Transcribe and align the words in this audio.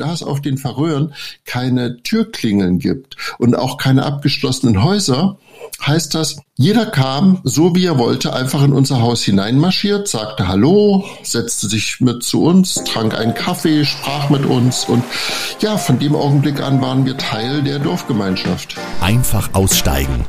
Da 0.00 0.14
es 0.14 0.22
auf 0.22 0.40
den 0.40 0.56
Färöern 0.56 1.14
keine 1.44 2.02
Türklingeln 2.02 2.78
gibt 2.78 3.16
und 3.38 3.54
auch 3.54 3.76
keine 3.76 4.04
abgeschlossenen 4.04 4.82
Häuser, 4.82 5.36
heißt 5.86 6.14
das, 6.14 6.38
jeder 6.56 6.86
kam, 6.86 7.40
so 7.44 7.74
wie 7.74 7.84
er 7.84 7.98
wollte, 7.98 8.32
einfach 8.32 8.62
in 8.62 8.72
unser 8.72 9.02
Haus 9.02 9.22
hineinmarschiert, 9.22 10.08
sagte 10.08 10.48
Hallo, 10.48 11.04
setzte 11.22 11.68
sich 11.68 12.00
mit 12.00 12.22
zu 12.22 12.42
uns, 12.42 12.82
trank 12.84 13.14
einen 13.14 13.34
Kaffee, 13.34 13.84
sprach 13.84 14.30
mit 14.30 14.46
uns 14.46 14.86
und 14.86 15.04
ja, 15.60 15.76
von 15.76 15.98
dem 15.98 16.16
Augenblick 16.16 16.60
an 16.60 16.80
waren 16.80 17.04
wir 17.04 17.18
Teil 17.18 17.62
der 17.62 17.78
Dorfgemeinschaft. 17.78 18.76
Einfach 19.00 19.52
aussteigen. 19.52 20.24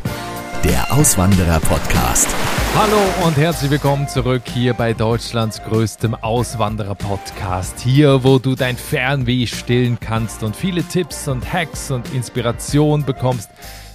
Der 0.63 0.93
Auswanderer 0.93 1.59
Podcast. 1.59 2.27
Hallo 2.75 2.99
und 3.25 3.35
herzlich 3.35 3.71
willkommen 3.71 4.07
zurück 4.07 4.43
hier 4.45 4.75
bei 4.75 4.93
Deutschlands 4.93 5.59
größtem 5.63 6.13
Auswanderer 6.13 6.93
Podcast. 6.93 7.79
Hier, 7.79 8.23
wo 8.23 8.37
du 8.37 8.53
dein 8.53 8.77
Fernweh 8.77 9.47
stillen 9.47 9.99
kannst 9.99 10.43
und 10.43 10.55
viele 10.55 10.83
Tipps 10.83 11.27
und 11.27 11.51
Hacks 11.51 11.89
und 11.89 12.13
Inspiration 12.13 13.03
bekommst 13.03 13.49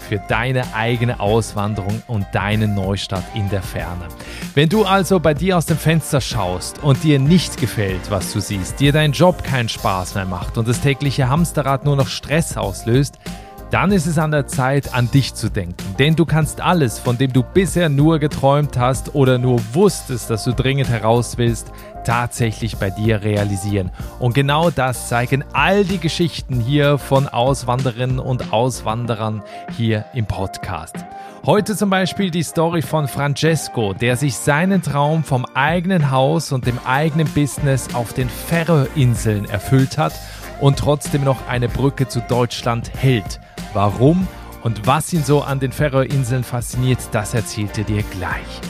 für 0.08 0.18
deine 0.28 0.74
eigene 0.74 1.20
Auswanderung 1.20 2.02
und 2.08 2.26
deinen 2.32 2.74
Neustart 2.74 3.24
in 3.36 3.48
der 3.48 3.62
Ferne. 3.62 4.08
Wenn 4.56 4.68
du 4.68 4.84
also 4.84 5.20
bei 5.20 5.34
dir 5.34 5.58
aus 5.58 5.66
dem 5.66 5.78
Fenster 5.78 6.20
schaust 6.20 6.82
und 6.82 7.04
dir 7.04 7.20
nicht 7.20 7.58
gefällt, 7.58 8.10
was 8.10 8.32
du 8.32 8.40
siehst, 8.40 8.80
dir 8.80 8.90
dein 8.90 9.12
Job 9.12 9.44
keinen 9.44 9.68
Spaß 9.68 10.16
mehr 10.16 10.26
macht 10.26 10.58
und 10.58 10.66
das 10.66 10.80
tägliche 10.80 11.28
Hamsterrad 11.28 11.84
nur 11.84 11.94
noch 11.94 12.08
Stress 12.08 12.56
auslöst, 12.56 13.20
dann 13.70 13.90
ist 13.90 14.06
es 14.06 14.18
an 14.18 14.30
der 14.30 14.46
Zeit, 14.46 14.94
an 14.94 15.10
dich 15.10 15.34
zu 15.34 15.50
denken. 15.50 15.96
Denn 15.98 16.14
du 16.14 16.24
kannst 16.24 16.60
alles, 16.60 16.98
von 16.98 17.18
dem 17.18 17.32
du 17.32 17.42
bisher 17.42 17.88
nur 17.88 18.18
geträumt 18.18 18.78
hast 18.78 19.14
oder 19.14 19.38
nur 19.38 19.60
wusstest, 19.72 20.30
dass 20.30 20.44
du 20.44 20.52
dringend 20.52 20.88
heraus 20.88 21.36
willst, 21.36 21.72
tatsächlich 22.04 22.76
bei 22.76 22.90
dir 22.90 23.22
realisieren. 23.22 23.90
Und 24.20 24.34
genau 24.34 24.70
das 24.70 25.08
zeigen 25.08 25.44
all 25.52 25.84
die 25.84 25.98
Geschichten 25.98 26.60
hier 26.60 26.98
von 26.98 27.26
Auswanderinnen 27.26 28.20
und 28.20 28.52
Auswanderern 28.52 29.42
hier 29.76 30.04
im 30.14 30.26
Podcast. 30.26 30.96
Heute 31.44 31.76
zum 31.76 31.90
Beispiel 31.90 32.30
die 32.30 32.42
Story 32.42 32.82
von 32.82 33.08
Francesco, 33.08 33.92
der 33.92 34.16
sich 34.16 34.36
seinen 34.36 34.82
Traum 34.82 35.22
vom 35.24 35.44
eigenen 35.54 36.10
Haus 36.10 36.52
und 36.52 36.66
dem 36.66 36.78
eigenen 36.84 37.28
Business 37.28 37.94
auf 37.94 38.12
den 38.12 38.28
Färöerinseln 38.28 39.44
erfüllt 39.44 39.98
hat 39.98 40.12
und 40.60 40.78
trotzdem 40.78 41.24
noch 41.24 41.46
eine 41.48 41.68
Brücke 41.68 42.08
zu 42.08 42.20
Deutschland 42.20 42.90
hält. 42.96 43.40
Warum 43.76 44.26
und 44.62 44.86
was 44.86 45.12
ihn 45.12 45.22
so 45.22 45.42
an 45.42 45.60
den 45.60 45.70
Färöerinseln 45.70 46.44
fasziniert, 46.44 46.98
das 47.12 47.34
erzählt 47.34 47.76
er 47.76 47.84
dir 47.84 48.02
gleich. 48.04 48.62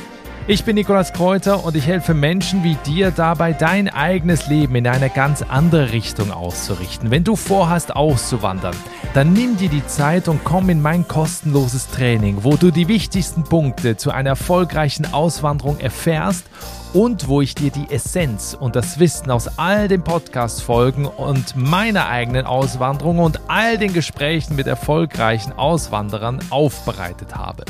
Ich 0.48 0.64
bin 0.64 0.74
Nikolas 0.74 1.12
Kräuter 1.12 1.64
und 1.64 1.76
ich 1.76 1.86
helfe 1.86 2.12
Menschen 2.12 2.64
wie 2.64 2.74
dir 2.84 3.12
dabei, 3.12 3.52
dein 3.52 3.88
eigenes 3.88 4.48
Leben 4.48 4.74
in 4.74 4.88
eine 4.88 5.08
ganz 5.08 5.42
andere 5.42 5.92
Richtung 5.92 6.32
auszurichten. 6.32 7.12
Wenn 7.12 7.22
du 7.22 7.36
vorhast 7.36 7.94
auszuwandern, 7.94 8.74
dann 9.14 9.32
nimm 9.32 9.56
dir 9.56 9.68
die 9.68 9.86
Zeit 9.86 10.26
und 10.26 10.42
komm 10.42 10.70
in 10.70 10.82
mein 10.82 11.06
kostenloses 11.06 11.86
Training, 11.86 12.38
wo 12.42 12.56
du 12.56 12.72
die 12.72 12.88
wichtigsten 12.88 13.44
Punkte 13.44 13.96
zu 13.96 14.10
einer 14.10 14.30
erfolgreichen 14.30 15.12
Auswanderung 15.14 15.78
erfährst 15.78 16.46
und 16.92 17.28
wo 17.28 17.40
ich 17.40 17.54
dir 17.54 17.70
die 17.70 17.90
Essenz 17.90 18.56
und 18.58 18.76
das 18.76 18.98
Wissen 18.98 19.30
aus 19.30 19.58
all 19.58 19.88
den 19.88 20.02
Podcast-Folgen 20.02 21.06
und 21.06 21.56
meiner 21.56 22.08
eigenen 22.08 22.46
Auswanderung 22.46 23.18
und 23.18 23.40
all 23.48 23.78
den 23.78 23.92
Gesprächen 23.92 24.56
mit 24.56 24.66
erfolgreichen 24.66 25.52
Auswanderern 25.52 26.40
aufbereitet 26.50 27.34
habe. 27.36 27.64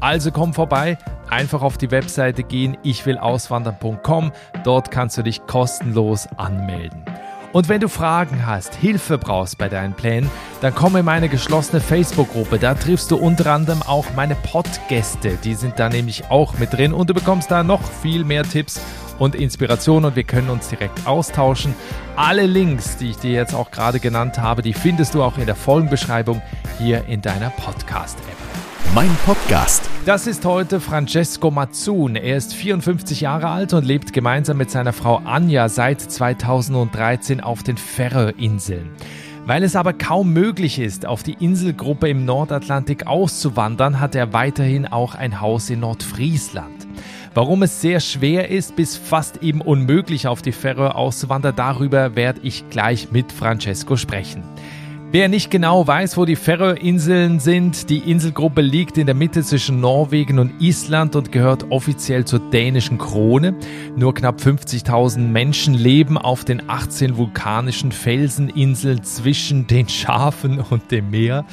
Also 0.00 0.30
komm 0.30 0.54
vorbei, 0.54 0.96
einfach 1.28 1.62
auf 1.62 1.76
die 1.76 1.90
Webseite 1.90 2.42
gehen, 2.44 2.76
ichwillauswandern.com. 2.82 4.32
Dort 4.64 4.90
kannst 4.90 5.18
du 5.18 5.22
dich 5.22 5.46
kostenlos 5.46 6.28
anmelden. 6.36 7.04
Und 7.52 7.68
wenn 7.68 7.80
du 7.80 7.88
Fragen 7.88 8.46
hast, 8.46 8.74
Hilfe 8.74 9.16
brauchst 9.16 9.56
bei 9.56 9.68
deinen 9.68 9.94
Plänen, 9.94 10.30
dann 10.60 10.74
komm 10.74 10.96
in 10.96 11.04
meine 11.04 11.28
geschlossene 11.28 11.80
Facebook-Gruppe. 11.80 12.58
Da 12.58 12.74
triffst 12.74 13.10
du 13.10 13.16
unter 13.16 13.52
anderem 13.52 13.82
auch 13.82 14.06
meine 14.14 14.34
Podgäste. 14.34 15.38
Die 15.42 15.54
sind 15.54 15.78
da 15.78 15.88
nämlich 15.88 16.30
auch 16.30 16.58
mit 16.58 16.74
drin 16.74 16.92
und 16.92 17.08
du 17.08 17.14
bekommst 17.14 17.50
da 17.50 17.62
noch 17.62 17.82
viel 18.02 18.24
mehr 18.24 18.42
Tipps 18.42 18.80
und 19.18 19.34
Inspiration 19.34 20.04
und 20.04 20.14
wir 20.14 20.24
können 20.24 20.50
uns 20.50 20.68
direkt 20.68 21.06
austauschen. 21.06 21.74
Alle 22.16 22.46
Links, 22.46 22.98
die 22.98 23.10
ich 23.10 23.16
dir 23.16 23.32
jetzt 23.32 23.54
auch 23.54 23.70
gerade 23.70 23.98
genannt 23.98 24.38
habe, 24.38 24.62
die 24.62 24.74
findest 24.74 25.14
du 25.14 25.22
auch 25.22 25.38
in 25.38 25.46
der 25.46 25.56
Folgenbeschreibung 25.56 26.42
hier 26.78 27.06
in 27.06 27.22
deiner 27.22 27.50
Podcast-App. 27.50 28.57
Mein 28.94 29.14
Podcast. 29.26 29.88
Das 30.06 30.26
ist 30.26 30.46
heute 30.46 30.80
Francesco 30.80 31.50
Mazzun. 31.50 32.16
Er 32.16 32.38
ist 32.38 32.54
54 32.54 33.20
Jahre 33.20 33.48
alt 33.48 33.74
und 33.74 33.84
lebt 33.84 34.14
gemeinsam 34.14 34.56
mit 34.56 34.70
seiner 34.70 34.94
Frau 34.94 35.16
Anja 35.18 35.68
seit 35.68 36.00
2013 36.00 37.42
auf 37.42 37.62
den 37.62 37.76
Färöerinseln. 37.76 38.90
Weil 39.44 39.62
es 39.62 39.76
aber 39.76 39.92
kaum 39.92 40.32
möglich 40.32 40.78
ist, 40.78 41.04
auf 41.04 41.22
die 41.22 41.34
Inselgruppe 41.34 42.08
im 42.08 42.24
Nordatlantik 42.24 43.06
auszuwandern, 43.06 44.00
hat 44.00 44.14
er 44.14 44.32
weiterhin 44.32 44.86
auch 44.86 45.14
ein 45.14 45.40
Haus 45.40 45.68
in 45.68 45.80
Nordfriesland. 45.80 46.86
Warum 47.34 47.62
es 47.62 47.82
sehr 47.82 48.00
schwer 48.00 48.48
ist, 48.48 48.74
bis 48.74 48.96
fast 48.96 49.42
eben 49.42 49.60
unmöglich 49.60 50.26
auf 50.26 50.40
die 50.40 50.52
Färöer 50.52 50.96
auszuwandern, 50.96 51.54
darüber 51.54 52.16
werde 52.16 52.40
ich 52.42 52.68
gleich 52.70 53.12
mit 53.12 53.32
Francesco 53.32 53.96
sprechen. 53.96 54.42
Wer 55.10 55.30
nicht 55.30 55.50
genau 55.50 55.86
weiß, 55.86 56.18
wo 56.18 56.26
die 56.26 56.36
Färöerinseln 56.36 57.40
sind, 57.40 57.88
die 57.88 58.10
Inselgruppe 58.10 58.60
liegt 58.60 58.98
in 58.98 59.06
der 59.06 59.14
Mitte 59.14 59.42
zwischen 59.42 59.80
Norwegen 59.80 60.38
und 60.38 60.60
Island 60.60 61.16
und 61.16 61.32
gehört 61.32 61.70
offiziell 61.70 62.26
zur 62.26 62.40
dänischen 62.40 62.98
Krone. 62.98 63.54
Nur 63.96 64.12
knapp 64.12 64.38
50.000 64.38 65.20
Menschen 65.20 65.72
leben 65.72 66.18
auf 66.18 66.44
den 66.44 66.68
18 66.68 67.16
vulkanischen 67.16 67.90
Felseninseln 67.90 69.02
zwischen 69.02 69.66
den 69.66 69.88
Schafen 69.88 70.60
und 70.60 70.90
dem 70.90 71.08
Meer. 71.08 71.46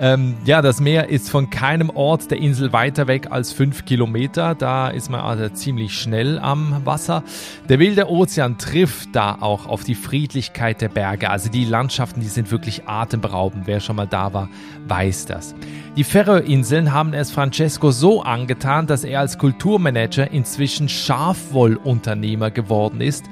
Ähm, 0.00 0.34
ja, 0.44 0.60
das 0.60 0.80
Meer 0.80 1.08
ist 1.08 1.30
von 1.30 1.48
keinem 1.48 1.90
Ort 1.90 2.32
der 2.32 2.38
Insel 2.38 2.72
weiter 2.72 3.06
weg 3.06 3.28
als 3.30 3.52
fünf 3.52 3.84
Kilometer. 3.84 4.56
Da 4.56 4.88
ist 4.88 5.10
man 5.10 5.20
also 5.20 5.48
ziemlich 5.50 5.96
schnell 5.96 6.40
am 6.40 6.84
Wasser. 6.84 7.22
Der 7.68 7.78
wilde 7.78 8.10
Ozean 8.10 8.58
trifft 8.58 9.14
da 9.14 9.38
auch 9.40 9.66
auf 9.66 9.84
die 9.84 9.94
Friedlichkeit 9.94 10.80
der 10.80 10.88
Berge. 10.88 11.30
Also 11.30 11.48
die 11.50 11.64
Landschaften, 11.64 12.20
die 12.20 12.26
sind 12.26 12.50
wirklich 12.50 12.88
atemberaubend. 13.02 13.66
Wer 13.66 13.80
schon 13.80 13.96
mal 13.96 14.06
da 14.06 14.32
war, 14.32 14.48
weiß 14.88 15.26
das. 15.26 15.54
Die 15.96 16.04
Färöerinseln 16.04 16.92
haben 16.92 17.14
es 17.14 17.30
Francesco 17.30 17.90
so 17.90 18.22
angetan, 18.22 18.86
dass 18.86 19.04
er 19.04 19.20
als 19.20 19.38
Kulturmanager 19.38 20.30
inzwischen 20.30 20.88
Schafwollunternehmer 20.88 22.50
geworden 22.50 23.00
ist 23.00 23.24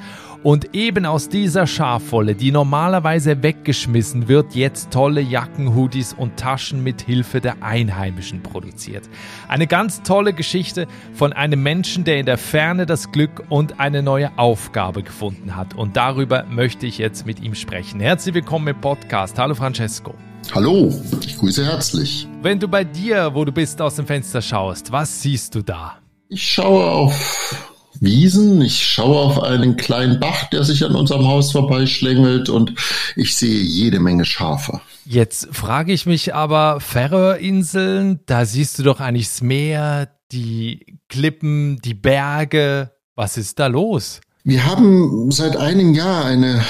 und 0.44 0.74
eben 0.74 1.06
aus 1.06 1.28
dieser 1.30 1.66
Schafwolle, 1.66 2.34
die 2.34 2.52
normalerweise 2.52 3.42
weggeschmissen 3.42 4.28
wird, 4.28 4.54
jetzt 4.54 4.90
tolle 4.90 5.22
Jacken, 5.22 5.74
Hoodies 5.74 6.12
und 6.12 6.36
Taschen 6.36 6.84
mit 6.84 7.00
Hilfe 7.00 7.40
der 7.40 7.62
Einheimischen 7.62 8.42
produziert. 8.42 9.08
Eine 9.48 9.66
ganz 9.66 10.02
tolle 10.02 10.34
Geschichte 10.34 10.86
von 11.14 11.32
einem 11.32 11.62
Menschen, 11.62 12.04
der 12.04 12.18
in 12.18 12.26
der 12.26 12.36
Ferne 12.36 12.84
das 12.84 13.10
Glück 13.10 13.44
und 13.48 13.80
eine 13.80 14.02
neue 14.02 14.38
Aufgabe 14.38 15.02
gefunden 15.02 15.56
hat. 15.56 15.74
Und 15.74 15.96
darüber 15.96 16.44
möchte 16.44 16.86
ich 16.86 16.98
jetzt 16.98 17.24
mit 17.24 17.40
ihm 17.40 17.54
sprechen. 17.54 17.98
Herzlich 17.98 18.34
willkommen 18.34 18.68
im 18.68 18.80
Podcast. 18.80 19.38
Hallo 19.38 19.54
Francesco. 19.54 20.14
Hallo, 20.54 20.92
ich 21.24 21.38
grüße 21.38 21.64
herzlich. 21.64 22.28
Wenn 22.42 22.60
du 22.60 22.68
bei 22.68 22.84
dir, 22.84 23.34
wo 23.34 23.46
du 23.46 23.52
bist, 23.52 23.80
aus 23.80 23.96
dem 23.96 24.06
Fenster 24.06 24.42
schaust, 24.42 24.92
was 24.92 25.22
siehst 25.22 25.54
du 25.54 25.62
da? 25.62 25.94
Ich 26.28 26.42
schaue 26.42 26.84
auf 26.84 27.73
Wiesen. 28.00 28.60
Ich 28.62 28.86
schaue 28.86 29.18
auf 29.18 29.42
einen 29.42 29.76
kleinen 29.76 30.20
Bach, 30.20 30.44
der 30.50 30.64
sich 30.64 30.84
an 30.84 30.94
unserem 30.94 31.26
Haus 31.26 31.52
vorbeischlängelt 31.52 32.48
und 32.48 32.74
ich 33.16 33.36
sehe 33.36 33.60
jede 33.60 34.00
Menge 34.00 34.24
Schafe. 34.24 34.80
Jetzt 35.04 35.48
frage 35.52 35.92
ich 35.92 36.06
mich 36.06 36.34
aber, 36.34 36.80
Färöerinseln, 36.80 38.20
da 38.26 38.46
siehst 38.46 38.78
du 38.78 38.82
doch 38.82 39.00
eigentlich 39.00 39.28
das 39.28 39.42
Meer, 39.42 40.08
die 40.32 40.98
Klippen, 41.08 41.78
die 41.84 41.94
Berge. 41.94 42.90
Was 43.14 43.36
ist 43.36 43.58
da 43.58 43.66
los? 43.66 44.20
Wir 44.44 44.66
haben 44.66 45.30
seit 45.30 45.56
einem 45.56 45.94
Jahr 45.94 46.24
eine 46.24 46.64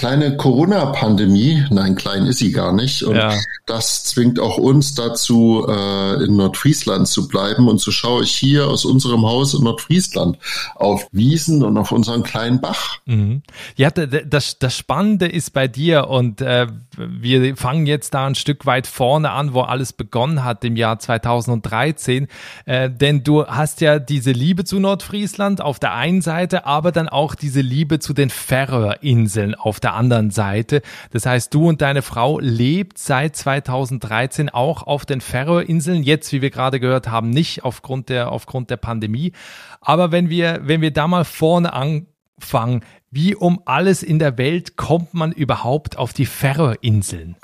kleine 0.00 0.34
Corona-Pandemie. 0.34 1.66
Nein, 1.68 1.94
klein 1.94 2.24
ist 2.24 2.38
sie 2.38 2.52
gar 2.52 2.72
nicht. 2.72 3.02
Und 3.02 3.16
ja. 3.16 3.34
das 3.66 4.02
zwingt 4.04 4.40
auch 4.40 4.56
uns 4.56 4.94
dazu, 4.94 5.66
äh, 5.68 6.24
in 6.24 6.36
Nordfriesland 6.36 7.06
zu 7.06 7.28
bleiben. 7.28 7.68
Und 7.68 7.82
so 7.82 7.90
schaue 7.90 8.22
ich 8.22 8.32
hier 8.32 8.66
aus 8.66 8.86
unserem 8.86 9.26
Haus 9.26 9.52
in 9.52 9.62
Nordfriesland 9.62 10.38
auf 10.74 11.06
Wiesen 11.12 11.62
und 11.62 11.76
auf 11.76 11.92
unseren 11.92 12.22
kleinen 12.22 12.62
Bach. 12.62 12.96
Mhm. 13.04 13.42
Ja, 13.76 13.90
das, 13.90 14.58
das 14.58 14.74
Spannende 14.74 15.26
ist 15.26 15.52
bei 15.52 15.68
dir 15.68 16.08
und 16.08 16.40
äh, 16.40 16.68
wir 16.96 17.54
fangen 17.58 17.84
jetzt 17.84 18.14
da 18.14 18.26
ein 18.26 18.36
Stück 18.36 18.64
weit 18.64 18.86
vorne 18.86 19.32
an, 19.32 19.52
wo 19.52 19.60
alles 19.60 19.92
begonnen 19.92 20.44
hat 20.44 20.64
im 20.64 20.76
Jahr 20.76 20.98
2013. 20.98 22.26
Äh, 22.64 22.88
denn 22.88 23.22
du 23.22 23.46
hast 23.46 23.82
ja 23.82 23.98
diese 23.98 24.32
Liebe 24.32 24.64
zu 24.64 24.80
Nordfriesland 24.80 25.60
auf 25.60 25.78
der 25.78 25.92
einen 25.92 26.22
Seite, 26.22 26.64
aber 26.64 26.90
dann 26.90 27.10
auch 27.10 27.34
diese 27.34 27.60
Liebe 27.60 27.98
zu 27.98 28.14
den 28.14 28.30
Färöerinseln 28.30 29.54
auf 29.54 29.78
der 29.78 29.89
anderen 29.94 30.30
Seite. 30.30 30.82
Das 31.12 31.26
heißt, 31.26 31.52
du 31.54 31.68
und 31.68 31.80
deine 31.80 32.02
Frau 32.02 32.38
lebt 32.38 32.98
seit 32.98 33.36
2013 33.36 34.48
auch 34.48 34.82
auf 34.82 35.06
den 35.06 35.20
Färöerinseln. 35.20 36.02
Jetzt, 36.02 36.32
wie 36.32 36.42
wir 36.42 36.50
gerade 36.50 36.80
gehört 36.80 37.08
haben, 37.08 37.30
nicht 37.30 37.64
aufgrund 37.64 38.08
der, 38.08 38.32
aufgrund 38.32 38.70
der 38.70 38.76
Pandemie. 38.76 39.32
Aber 39.80 40.12
wenn 40.12 40.28
wir, 40.28 40.60
wenn 40.62 40.80
wir 40.80 40.92
da 40.92 41.06
mal 41.06 41.24
vorne 41.24 41.72
anfangen, 41.72 42.82
Wie 43.12 43.34
um 43.34 43.60
alles 43.64 44.04
in 44.04 44.20
der 44.20 44.38
Welt 44.38 44.76
kommt 44.76 45.14
man 45.14 45.32
überhaupt 45.32 45.98
auf 45.98 46.12
die 46.12 46.26
Färöerinseln? 46.26 47.34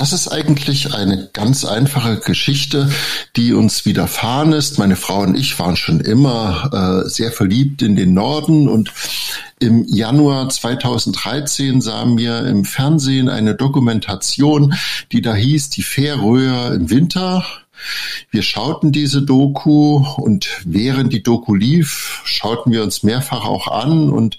Das 0.00 0.14
ist 0.14 0.28
eigentlich 0.28 0.94
eine 0.94 1.28
ganz 1.34 1.66
einfache 1.66 2.16
Geschichte, 2.20 2.88
die 3.36 3.52
uns 3.52 3.84
widerfahren 3.84 4.54
ist. 4.54 4.78
Meine 4.78 4.96
Frau 4.96 5.20
und 5.20 5.36
ich 5.36 5.58
waren 5.58 5.76
schon 5.76 6.00
immer 6.00 7.02
äh, 7.04 7.08
sehr 7.10 7.30
verliebt 7.30 7.82
in 7.82 7.96
den 7.96 8.14
Norden 8.14 8.66
und 8.66 8.94
im 9.58 9.84
Januar 9.84 10.48
2013 10.48 11.82
sahen 11.82 12.16
wir 12.16 12.46
im 12.46 12.64
Fernsehen 12.64 13.28
eine 13.28 13.54
Dokumentation, 13.54 14.72
die 15.12 15.20
da 15.20 15.34
hieß 15.34 15.68
Die 15.68 15.82
Färöer 15.82 16.72
im 16.72 16.88
Winter. 16.88 17.44
Wir 18.30 18.42
schauten 18.42 18.92
diese 18.92 19.22
Doku 19.22 20.04
und 20.16 20.48
während 20.64 21.12
die 21.12 21.22
Doku 21.22 21.54
lief, 21.54 22.22
schauten 22.24 22.72
wir 22.72 22.82
uns 22.82 23.02
mehrfach 23.02 23.44
auch 23.44 23.68
an 23.68 24.10
und 24.10 24.38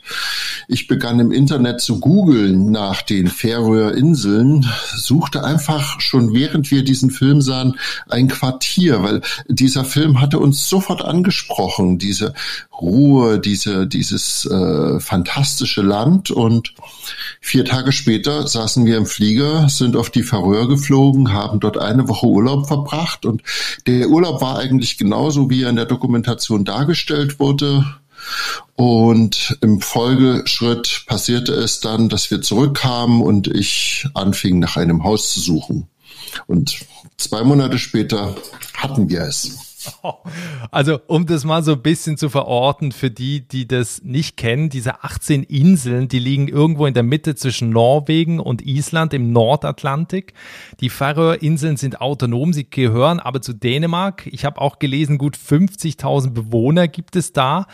ich 0.68 0.88
begann 0.88 1.20
im 1.20 1.32
Internet 1.32 1.82
zu 1.82 2.00
googeln 2.00 2.72
nach 2.72 3.02
den 3.02 3.28
Färöer 3.28 3.94
Inseln, 3.94 4.66
suchte 4.96 5.44
einfach 5.44 6.00
schon 6.00 6.34
während 6.34 6.72
wir 6.72 6.84
diesen 6.84 7.12
Film 7.12 7.42
sahen 7.42 7.78
ein 8.10 8.28
Quartier, 8.28 9.04
weil 9.04 9.22
dieser 9.48 9.86
Film 9.86 10.22
hatte 10.22 10.40
uns 10.40 10.70
sofort 10.70 11.04
angesprochen, 11.04 11.98
diese 11.98 12.34
Ruhe, 12.82 13.40
diese, 13.40 13.88
dieses 13.88 14.46
äh, 14.46 15.00
fantastische 15.00 15.82
Land 15.82 16.32
und 16.32 16.74
vier 17.40 17.66
Tage 17.66 17.92
später 17.92 18.48
saßen 18.48 18.86
wir 18.86 18.98
im 18.98 19.06
Flieger, 19.06 19.70
sind 19.70 19.96
auf 19.96 20.10
die 20.10 20.24
Färöer 20.24 20.68
geflogen, 20.68 21.32
haben 21.32 21.60
dort 21.60 21.78
eine 21.78 22.08
Woche 22.08 22.26
Urlaub 22.26 22.68
verbracht 22.68 23.26
und 23.32 23.44
der 23.88 24.10
Urlaub 24.10 24.42
war 24.42 24.60
eigentlich 24.60 24.98
genauso, 24.98 25.50
wie 25.50 25.64
er 25.64 25.70
in 25.70 25.76
der 25.76 25.86
Dokumentation 25.86 26.66
dargestellt 26.66 27.40
wurde. 27.40 27.86
Und 28.76 29.58
im 29.62 29.82
Folgeschritt 29.82 31.06
passierte 31.08 31.54
es 31.54 31.80
dann, 31.80 32.08
dass 32.08 32.30
wir 32.30 32.42
zurückkamen 32.42 33.22
und 33.22 33.48
ich 33.48 34.06
anfing, 34.14 34.60
nach 34.60 34.78
einem 34.78 35.04
Haus 35.04 35.34
zu 35.34 35.40
suchen. 35.40 35.88
Und 36.46 36.86
zwei 37.18 37.44
Monate 37.44 37.80
später 37.80 38.36
hatten 38.76 39.10
wir 39.10 39.22
es. 39.22 39.71
Also, 40.72 41.00
um 41.08 41.26
das 41.26 41.44
mal 41.44 41.64
so 41.64 41.74
ein 41.74 41.82
bisschen 41.82 42.18
zu 42.18 42.30
verorten 42.30 42.92
für 42.92 43.12
die, 43.12 43.48
die 43.48 43.68
das 43.68 44.02
nicht 44.04 44.38
kennen, 44.38 44.70
diese 44.70 45.04
18 45.04 45.44
Inseln, 45.44 46.08
die 46.08 46.20
liegen 46.20 46.48
irgendwo 46.48 46.86
in 46.86 46.94
der 46.94 47.04
Mitte 47.04 47.36
zwischen 47.36 47.72
Norwegen 47.72 48.40
und 48.40 48.62
Island 48.62 49.14
im 49.14 49.32
Nordatlantik. 49.32 50.34
Die 50.80 50.90
Färöerinseln 50.90 51.78
sind 51.78 52.00
autonom, 52.02 52.54
sie 52.54 52.70
gehören 52.70 53.20
aber 53.20 53.42
zu 53.42 53.54
Dänemark. 53.54 54.28
Ich 54.28 54.46
habe 54.46 54.62
auch 54.62 54.80
gelesen, 54.80 55.18
gut 55.18 55.38
50.000 55.38 56.32
Bewohner 56.32 56.88
gibt 56.88 57.16
es 57.16 57.34
da. 57.34 57.68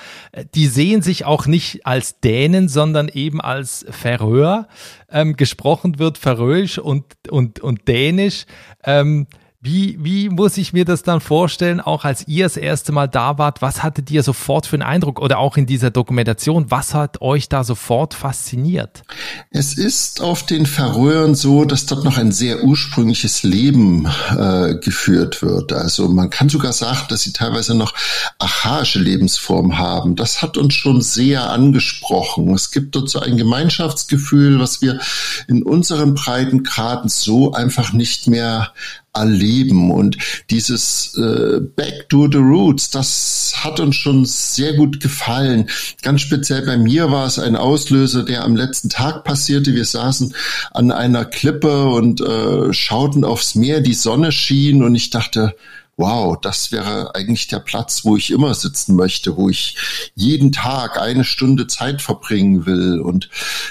Die 0.56 0.68
sehen 0.68 1.02
sich 1.02 1.26
auch 1.26 1.46
nicht 1.46 1.86
als 1.86 2.20
Dänen, 2.20 2.68
sondern 2.68 3.10
eben 3.10 3.42
als 3.42 3.86
Färöer. 3.90 4.68
Ähm, 5.10 5.36
gesprochen 5.36 6.00
wird 6.00 6.18
Färöisch 6.18 6.80
und, 6.80 7.06
und, 7.30 7.60
und 7.60 7.88
Dänisch. 7.88 8.46
Ähm, 8.84 9.28
wie, 9.60 9.98
wie 10.00 10.30
muss 10.30 10.56
ich 10.58 10.72
mir 10.72 10.86
das 10.86 11.02
dann 11.02 11.20
vorstellen, 11.20 11.82
auch 11.82 12.06
als 12.06 12.28
ihr 12.28 12.46
das 12.46 12.58
erste 12.58 12.92
Mal 12.92 13.08
da 13.08 13.40
wart? 13.40 13.64
Was 13.64 13.82
hattet 13.82 14.12
ihr 14.12 14.22
sofort 14.22 14.68
für 14.68 14.76
einen 14.76 14.84
Eindruck 14.84 15.20
oder 15.20 15.40
auch 15.40 15.58
in 15.58 15.66
dieser 15.66 15.90
Dokumentation? 15.90 16.70
Was 16.70 16.94
hat 16.94 17.22
euch 17.24 17.50
da 17.50 17.64
sofort 17.64 18.14
fasziniert? 18.14 19.02
Es 19.50 19.76
ist 19.76 20.22
auf 20.22 20.46
den 20.46 20.68
Färöern 20.68 21.34
so, 21.34 21.66
dass 21.66 21.88
dort 21.88 22.04
noch 22.04 22.20
ein 22.20 22.32
sehr 22.32 22.64
ursprüngliches 22.64 23.42
Leben 23.42 24.08
äh, 24.30 24.76
geführt 24.76 25.42
wird. 25.42 25.74
Also 25.74 26.08
man 26.08 26.30
kann 26.30 26.50
sogar 26.50 26.72
sagen, 26.72 27.08
dass 27.10 27.24
sie 27.24 27.34
teilweise 27.34 27.74
noch 27.74 27.96
archaische 28.38 29.00
Lebensformen 29.00 29.80
haben. 29.80 30.16
Das 30.16 30.44
hat 30.44 30.58
uns 30.58 30.76
schon 30.76 31.02
sehr 31.02 31.50
angesprochen. 31.50 32.54
Es 32.54 32.70
gibt 32.70 32.96
dort 32.96 33.10
so 33.10 33.22
ein 33.22 33.38
Gemeinschaftsgefühl, 33.38 34.60
was 34.60 34.84
wir 34.84 35.00
in 35.48 35.64
unseren 35.64 36.14
Breitengraden 36.14 37.10
so 37.10 37.54
einfach 37.54 37.92
nicht 37.92 38.28
mehr 38.28 38.72
erleben. 39.14 39.92
Und 39.92 40.18
dieses 40.50 41.18
äh, 41.18 41.60
Back 41.60 42.10
to 42.10 42.30
the 42.32 42.38
Roots, 42.38 42.90
das 42.90 43.54
hat 43.58 43.80
uns 43.80 43.96
schon 43.96 44.26
sehr 44.26 44.74
gut 44.74 45.00
gefallen. 45.00 45.70
Ganz 46.02 46.22
speziell 46.22 46.66
bei 46.66 46.78
mir 46.78 47.12
war 47.12 47.26
es 47.26 47.40
ein 47.40 47.56
Auslöser, 47.56 48.24
der 48.24 48.44
am 48.44 48.56
letzten 48.56 48.90
Tag 48.90 49.24
passierte. 49.24 49.74
Wir 49.74 49.86
saßen 49.86 50.34
an 50.72 50.92
einer 50.92 51.26
Klippe 51.26 51.88
und 51.90 52.22
äh, 52.22 52.74
schauten 52.74 53.24
aufs 53.24 53.56
Meer, 53.56 53.82
die 53.82 53.94
Sonne 53.94 54.32
schien 54.32 54.84
und 54.84 54.96
ich 54.96 55.10
dachte, 55.10 55.56
wow, 55.98 56.38
das 56.40 56.72
wäre 56.72 57.16
eigentlich 57.16 57.48
der 57.48 57.58
Platz, 57.58 58.06
wo 58.06 58.16
ich 58.16 58.30
immer 58.30 58.54
sitzen 58.54 58.96
möchte, 58.96 59.36
wo 59.36 59.50
ich 59.50 59.76
jeden 60.14 60.52
Tag 60.52 61.02
eine 61.02 61.24
Stunde 61.24 61.66
Zeit 61.66 62.04
verbringen 62.04 62.68
will. 62.68 63.00
Und 63.02 63.30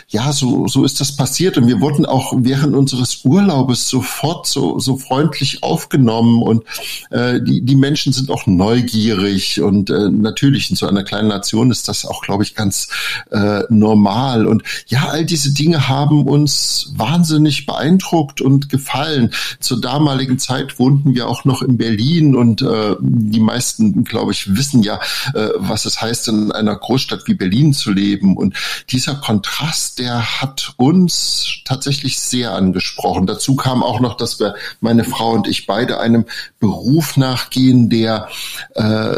ja, 0.08 0.32
so, 0.32 0.66
so 0.66 0.84
ist 0.84 1.00
das 1.00 1.16
passiert. 1.16 1.56
Und 1.56 1.68
wir 1.68 1.80
wurden 1.80 2.04
auch 2.04 2.32
während 2.36 2.74
unseres 2.74 3.24
Urlaubes 3.24 3.88
sofort 3.88 4.48
so, 4.48 4.80
so 4.80 4.96
freundlich 4.96 5.62
aufgenommen. 5.62 6.42
Und 6.42 6.64
äh, 7.10 7.40
die, 7.40 7.64
die 7.64 7.76
Menschen 7.76 8.12
sind 8.12 8.28
auch 8.28 8.48
neugierig. 8.48 9.60
Und 9.60 9.90
äh, 9.90 10.10
natürlich 10.10 10.68
in 10.70 10.76
so 10.76 10.88
einer 10.88 11.04
kleinen 11.04 11.28
Nation 11.28 11.70
ist 11.70 11.86
das 11.86 12.04
auch, 12.04 12.22
glaube 12.22 12.42
ich, 12.42 12.56
ganz 12.56 12.88
äh, 13.30 13.62
normal. 13.68 14.48
Und 14.48 14.64
ja, 14.88 15.10
all 15.10 15.24
diese 15.24 15.54
Dinge 15.54 15.88
haben 15.88 16.26
uns 16.26 16.92
wahnsinnig 16.96 17.66
beeindruckt 17.66 18.40
und 18.40 18.68
gefallen. 18.68 19.32
Zur 19.60 19.80
damaligen 19.80 20.40
Zeit 20.40 20.80
wohnten 20.80 21.14
wir 21.14 21.28
auch 21.28 21.44
noch 21.44 21.62
in 21.62 21.76
Berlin 21.76 22.15
Berlin 22.16 22.34
und 22.34 22.62
äh, 22.62 22.96
die 23.00 23.40
meisten, 23.40 24.04
glaube 24.04 24.32
ich, 24.32 24.56
wissen 24.56 24.82
ja, 24.82 25.00
äh, 25.34 25.48
was 25.56 25.84
es 25.84 26.00
heißt, 26.00 26.28
in 26.28 26.52
einer 26.52 26.76
Großstadt 26.76 27.26
wie 27.26 27.34
Berlin 27.34 27.72
zu 27.72 27.92
leben. 27.92 28.36
Und 28.36 28.54
dieser 28.90 29.16
Kontrast, 29.16 29.98
der 29.98 30.40
hat 30.40 30.74
uns 30.76 31.60
tatsächlich 31.64 32.18
sehr 32.18 32.52
angesprochen. 32.52 33.26
Dazu 33.26 33.56
kam 33.56 33.82
auch 33.82 34.00
noch, 34.00 34.16
dass 34.16 34.40
wir, 34.40 34.54
meine 34.80 35.04
Frau 35.04 35.32
und 35.32 35.48
ich 35.48 35.66
beide 35.66 36.00
einem 36.00 36.24
Beruf 36.58 37.16
nachgehen, 37.16 37.90
der 37.90 38.28
äh, 38.74 39.14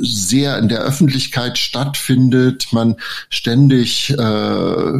sehr 0.00 0.58
in 0.58 0.68
der 0.68 0.80
Öffentlichkeit 0.80 1.58
stattfindet. 1.58 2.68
Man 2.72 2.96
ständig 3.28 4.10
äh, 4.10 4.92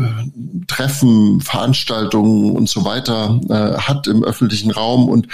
Treffen, 0.67 1.41
Veranstaltungen 1.41 2.56
und 2.56 2.69
so 2.69 2.85
weiter 2.85 3.41
äh, 3.49 3.81
hat 3.81 4.06
im 4.06 4.23
öffentlichen 4.25 4.70
Raum 4.70 5.08
und 5.08 5.26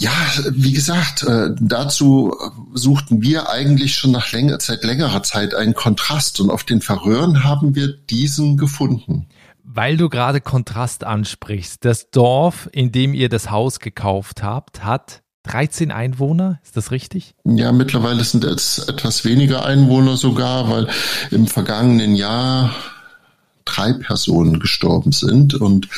ja, 0.00 0.12
wie 0.52 0.72
gesagt, 0.72 1.24
äh, 1.24 1.50
dazu 1.60 2.32
suchten 2.72 3.20
wir 3.20 3.50
eigentlich 3.50 3.96
schon 3.96 4.12
nach 4.12 4.30
länger, 4.30 4.58
seit 4.60 4.84
längerer 4.84 5.24
Zeit 5.24 5.54
einen 5.54 5.74
Kontrast 5.74 6.38
und 6.40 6.50
auf 6.50 6.62
den 6.62 6.80
Verröhren 6.80 7.42
haben 7.42 7.74
wir 7.74 7.88
diesen 7.88 8.56
gefunden. 8.56 9.26
Weil 9.64 9.96
du 9.96 10.08
gerade 10.08 10.40
Kontrast 10.40 11.02
ansprichst, 11.02 11.84
das 11.84 12.10
Dorf, 12.10 12.68
in 12.72 12.92
dem 12.92 13.12
ihr 13.12 13.28
das 13.28 13.50
Haus 13.50 13.80
gekauft 13.80 14.42
habt, 14.42 14.84
hat 14.84 15.22
13 15.42 15.90
Einwohner, 15.90 16.60
ist 16.62 16.76
das 16.76 16.90
richtig? 16.92 17.34
Ja, 17.44 17.72
mittlerweile 17.72 18.22
sind 18.22 18.44
es 18.44 18.78
etwas 18.78 19.24
weniger 19.24 19.64
Einwohner 19.64 20.16
sogar, 20.16 20.70
weil 20.70 20.88
im 21.30 21.46
vergangenen 21.46 22.14
Jahr 22.14 22.72
drei 23.74 23.92
Personen 23.92 24.60
gestorben 24.60 25.12
sind. 25.12 25.54
Und 25.54 25.88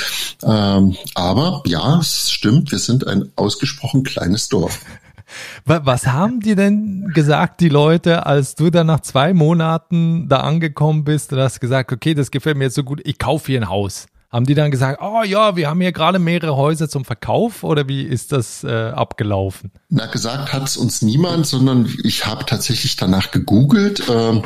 ähm, 0.43 0.97
aber 1.15 1.63
ja, 1.67 1.99
es 1.99 2.31
stimmt, 2.31 2.73
wir 2.73 2.79
sind 2.79 3.07
ein 3.07 3.31
ausgesprochen 3.37 4.03
kleines 4.03 4.49
Dorf. 4.49 4.81
Was 5.65 6.07
haben 6.09 6.41
die 6.41 6.57
denn 6.57 7.13
gesagt, 7.15 7.61
die 7.61 7.69
Leute, 7.69 8.27
als 8.27 8.57
du 8.57 8.71
dann 8.71 8.89
nach 8.89 9.01
zwei 9.01 9.33
Monaten 9.33 10.29
da 10.29 10.41
angekommen 10.41 11.05
bist 11.05 11.33
und 11.33 11.39
hast 11.39 11.61
gesagt, 11.61 11.93
okay, 11.93 12.15
das 12.15 12.31
gefällt 12.31 12.57
mir 12.57 12.65
jetzt 12.65 12.75
so 12.75 12.83
gut, 12.83 13.01
ich 13.05 13.19
kaufe 13.19 13.47
hier 13.47 13.61
ein 13.61 13.69
Haus? 13.69 14.07
Haben 14.31 14.47
die 14.47 14.55
dann 14.55 14.71
gesagt, 14.71 15.01
oh 15.03 15.25
ja, 15.25 15.57
wir 15.57 15.69
haben 15.69 15.81
hier 15.81 15.91
gerade 15.91 16.21
mehrere 16.21 16.57
Häuser 16.57 16.89
zum 16.89 17.05
Verkauf 17.05 17.65
oder 17.65 17.89
wie 17.89 18.03
ist 18.03 18.31
das 18.31 18.63
äh, 18.63 18.91
abgelaufen? 18.91 19.73
Na, 19.89 20.07
gesagt 20.07 20.53
hat 20.53 20.69
es 20.69 20.77
uns 20.77 21.03
niemand, 21.03 21.47
sondern 21.47 21.93
ich 22.05 22.27
habe 22.27 22.47
tatsächlich 22.47 22.95
danach 22.95 23.33
gegoogelt. 23.33 24.09
Äh, 24.09 24.41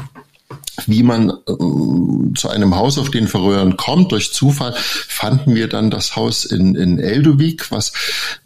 wie 0.87 1.03
man 1.03 1.31
äh, 1.31 2.35
zu 2.35 2.49
einem 2.49 2.75
Haus 2.75 2.99
auf 2.99 3.11
den 3.11 3.29
Verröhren 3.29 3.77
kommt. 3.77 4.13
Durch 4.13 4.33
Zufall 4.33 4.75
fanden 4.77 5.55
wir 5.55 5.69
dann 5.69 5.91
das 5.91 6.17
Haus 6.17 6.45
in, 6.45 6.75
in 6.75 6.99
Eldovik, 6.99 7.71
was 7.71 7.93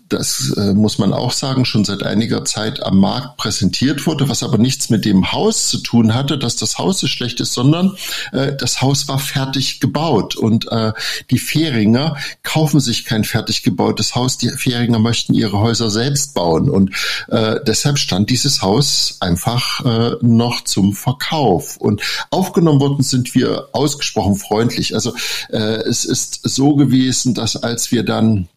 das 0.09 0.55
äh, 0.57 0.73
muss 0.73 0.99
man 0.99 1.13
auch 1.13 1.33
sagen, 1.33 1.65
schon 1.65 1.85
seit 1.85 2.03
einiger 2.03 2.45
Zeit 2.45 2.83
am 2.83 2.99
Markt 2.99 3.37
präsentiert 3.37 4.07
wurde, 4.07 4.29
was 4.29 4.43
aber 4.43 4.59
nichts 4.59 4.91
mit 4.91 5.05
dem 5.05 5.33
Haus 5.33 5.69
zu 5.69 5.79
tun 5.79 6.15
hatte, 6.15 6.39
dass 6.39 6.57
das 6.57 6.79
Haus 6.79 7.01
so 7.01 7.07
schlecht 7.07 7.41
ist, 7.41 7.53
sondern 7.53 7.97
äh, 8.33 8.55
das 8.57 8.81
Haus 8.81 9.09
war 9.09 9.19
fertig 9.19 9.81
gebaut. 9.81 10.37
Und 10.37 10.71
äh, 10.71 10.93
die 11.31 11.39
Fähringer 11.39 12.17
kaufen 12.43 12.81
sich 12.81 13.05
kein 13.05 13.25
fertig 13.25 13.63
gebautes 13.63 14.15
Haus, 14.15 14.39
die 14.39 14.51
Fähringer 14.51 14.99
möchten 14.99 15.35
ihre 15.35 15.59
Häuser 15.59 15.91
selbst 15.91 16.35
bauen. 16.35 16.71
Und 16.71 16.95
äh, 17.29 17.57
deshalb 17.67 17.99
stand 17.99 18.31
dieses 18.31 18.63
Haus 18.63 19.17
einfach 19.21 19.85
äh, 19.85 20.17
noch 20.23 20.65
zum 20.65 20.95
Verkauf. 20.95 21.77
Und 21.77 22.03
aufgenommen 22.31 22.81
worden 22.81 23.03
sind 23.03 23.35
wir 23.35 23.69
ausgesprochen 23.73 24.37
freundlich. 24.37 24.95
Also 24.95 25.15
äh, 25.51 25.59
es 25.59 26.05
ist 26.05 26.41
so 26.43 26.75
gewesen, 26.77 27.35
dass 27.35 27.57
als 27.57 27.93
wir 27.93 28.05
dann 28.05 28.49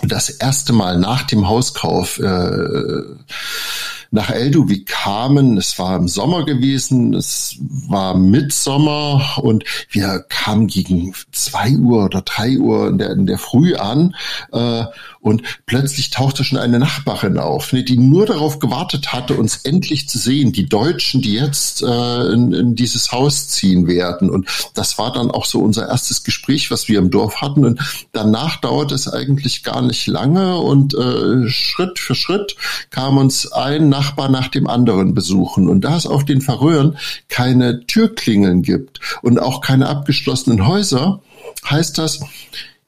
das 0.00 0.30
erste 0.30 0.72
Mal 0.72 0.98
nach 0.98 1.22
dem 1.24 1.48
Hauskauf 1.48 2.18
äh, 2.18 3.02
nach 4.12 4.30
Elduvik 4.30 4.86
kamen, 4.86 5.56
es 5.56 5.78
war 5.78 5.96
im 5.96 6.06
Sommer 6.06 6.44
gewesen, 6.44 7.14
es 7.14 7.56
war 7.88 8.14
Mitsommer 8.14 9.38
und 9.42 9.64
wir 9.90 10.24
kamen 10.28 10.66
gegen 10.66 11.14
zwei 11.32 11.70
Uhr 11.70 12.04
oder 12.04 12.20
drei 12.20 12.58
Uhr 12.58 12.88
in 12.88 12.98
der, 12.98 13.10
in 13.10 13.26
der 13.26 13.38
Früh 13.38 13.74
an 13.74 14.14
äh, 14.52 14.84
und 15.22 15.42
plötzlich 15.66 16.10
tauchte 16.10 16.42
schon 16.42 16.58
eine 16.58 16.80
Nachbarin 16.80 17.38
auf, 17.38 17.72
ne, 17.72 17.84
die 17.84 17.96
nur 17.96 18.26
darauf 18.26 18.58
gewartet 18.58 19.12
hatte, 19.12 19.34
uns 19.34 19.58
endlich 19.58 20.08
zu 20.08 20.18
sehen, 20.18 20.52
die 20.52 20.68
Deutschen, 20.68 21.22
die 21.22 21.34
jetzt 21.34 21.80
äh, 21.80 22.32
in, 22.32 22.52
in 22.52 22.74
dieses 22.74 23.12
Haus 23.12 23.46
ziehen 23.46 23.86
werden. 23.86 24.28
Und 24.28 24.48
das 24.74 24.98
war 24.98 25.12
dann 25.12 25.30
auch 25.30 25.46
so 25.46 25.60
unser 25.60 25.88
erstes 25.88 26.24
Gespräch, 26.24 26.72
was 26.72 26.88
wir 26.88 26.98
im 26.98 27.12
Dorf 27.12 27.40
hatten. 27.40 27.64
Und 27.64 27.80
danach 28.10 28.56
dauerte 28.56 28.96
es 28.96 29.06
eigentlich 29.06 29.62
gar 29.62 29.80
nicht 29.80 30.08
lange 30.08 30.58
und 30.58 30.92
äh, 30.94 31.48
Schritt 31.48 32.00
für 32.00 32.16
Schritt 32.16 32.56
kam 32.90 33.16
uns 33.16 33.50
ein 33.52 33.88
Nachbar 34.02 34.28
nach 34.28 34.48
dem 34.48 34.66
anderen 34.66 35.14
besuchen. 35.14 35.68
Und 35.68 35.82
da 35.82 35.96
es 35.96 36.06
auf 36.06 36.24
den 36.24 36.40
Verröhren 36.40 36.98
keine 37.28 37.86
Türklingeln 37.86 38.62
gibt 38.62 38.98
und 39.22 39.38
auch 39.38 39.60
keine 39.60 39.88
abgeschlossenen 39.88 40.66
Häuser, 40.66 41.20
heißt 41.64 41.98
das, 41.98 42.20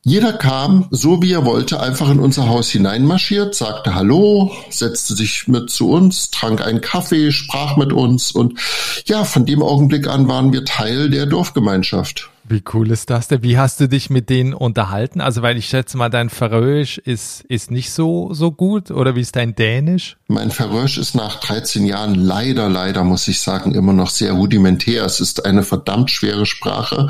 jeder 0.02 0.32
kam, 0.32 0.88
so 0.90 1.22
wie 1.22 1.32
er 1.32 1.46
wollte, 1.46 1.80
einfach 1.80 2.10
in 2.10 2.18
unser 2.18 2.48
Haus 2.48 2.68
hineinmarschiert, 2.70 3.54
sagte 3.54 3.94
Hallo, 3.94 4.50
setzte 4.70 5.14
sich 5.14 5.46
mit 5.46 5.70
zu 5.70 5.88
uns, 5.88 6.32
trank 6.32 6.60
einen 6.66 6.80
Kaffee, 6.80 7.30
sprach 7.30 7.76
mit 7.76 7.92
uns 7.92 8.32
und 8.32 8.58
ja, 9.06 9.24
von 9.24 9.46
dem 9.46 9.62
Augenblick 9.62 10.08
an 10.08 10.26
waren 10.26 10.52
wir 10.52 10.64
Teil 10.64 11.10
der 11.10 11.26
Dorfgemeinschaft. 11.26 12.28
Wie 12.46 12.62
cool 12.74 12.90
ist 12.90 13.08
das 13.08 13.28
denn? 13.28 13.42
Wie 13.42 13.56
hast 13.56 13.80
du 13.80 13.88
dich 13.88 14.10
mit 14.10 14.28
denen 14.28 14.52
unterhalten? 14.52 15.22
Also, 15.22 15.40
weil 15.40 15.56
ich 15.56 15.66
schätze 15.66 15.96
mal, 15.96 16.10
dein 16.10 16.28
Färöisch 16.28 16.98
ist, 16.98 17.42
ist 17.48 17.70
nicht 17.70 17.90
so, 17.90 18.34
so 18.34 18.52
gut 18.52 18.90
oder 18.90 19.16
wie 19.16 19.22
ist 19.22 19.36
dein 19.36 19.54
Dänisch? 19.54 20.18
Mein 20.28 20.50
Färöisch 20.50 20.98
ist 20.98 21.14
nach 21.14 21.40
13 21.40 21.86
Jahren 21.86 22.14
leider, 22.14 22.68
leider, 22.68 23.02
muss 23.02 23.28
ich 23.28 23.40
sagen, 23.40 23.74
immer 23.74 23.94
noch 23.94 24.10
sehr 24.10 24.32
rudimentär. 24.32 25.06
Es 25.06 25.20
ist 25.20 25.46
eine 25.46 25.62
verdammt 25.62 26.10
schwere 26.10 26.44
Sprache, 26.44 27.08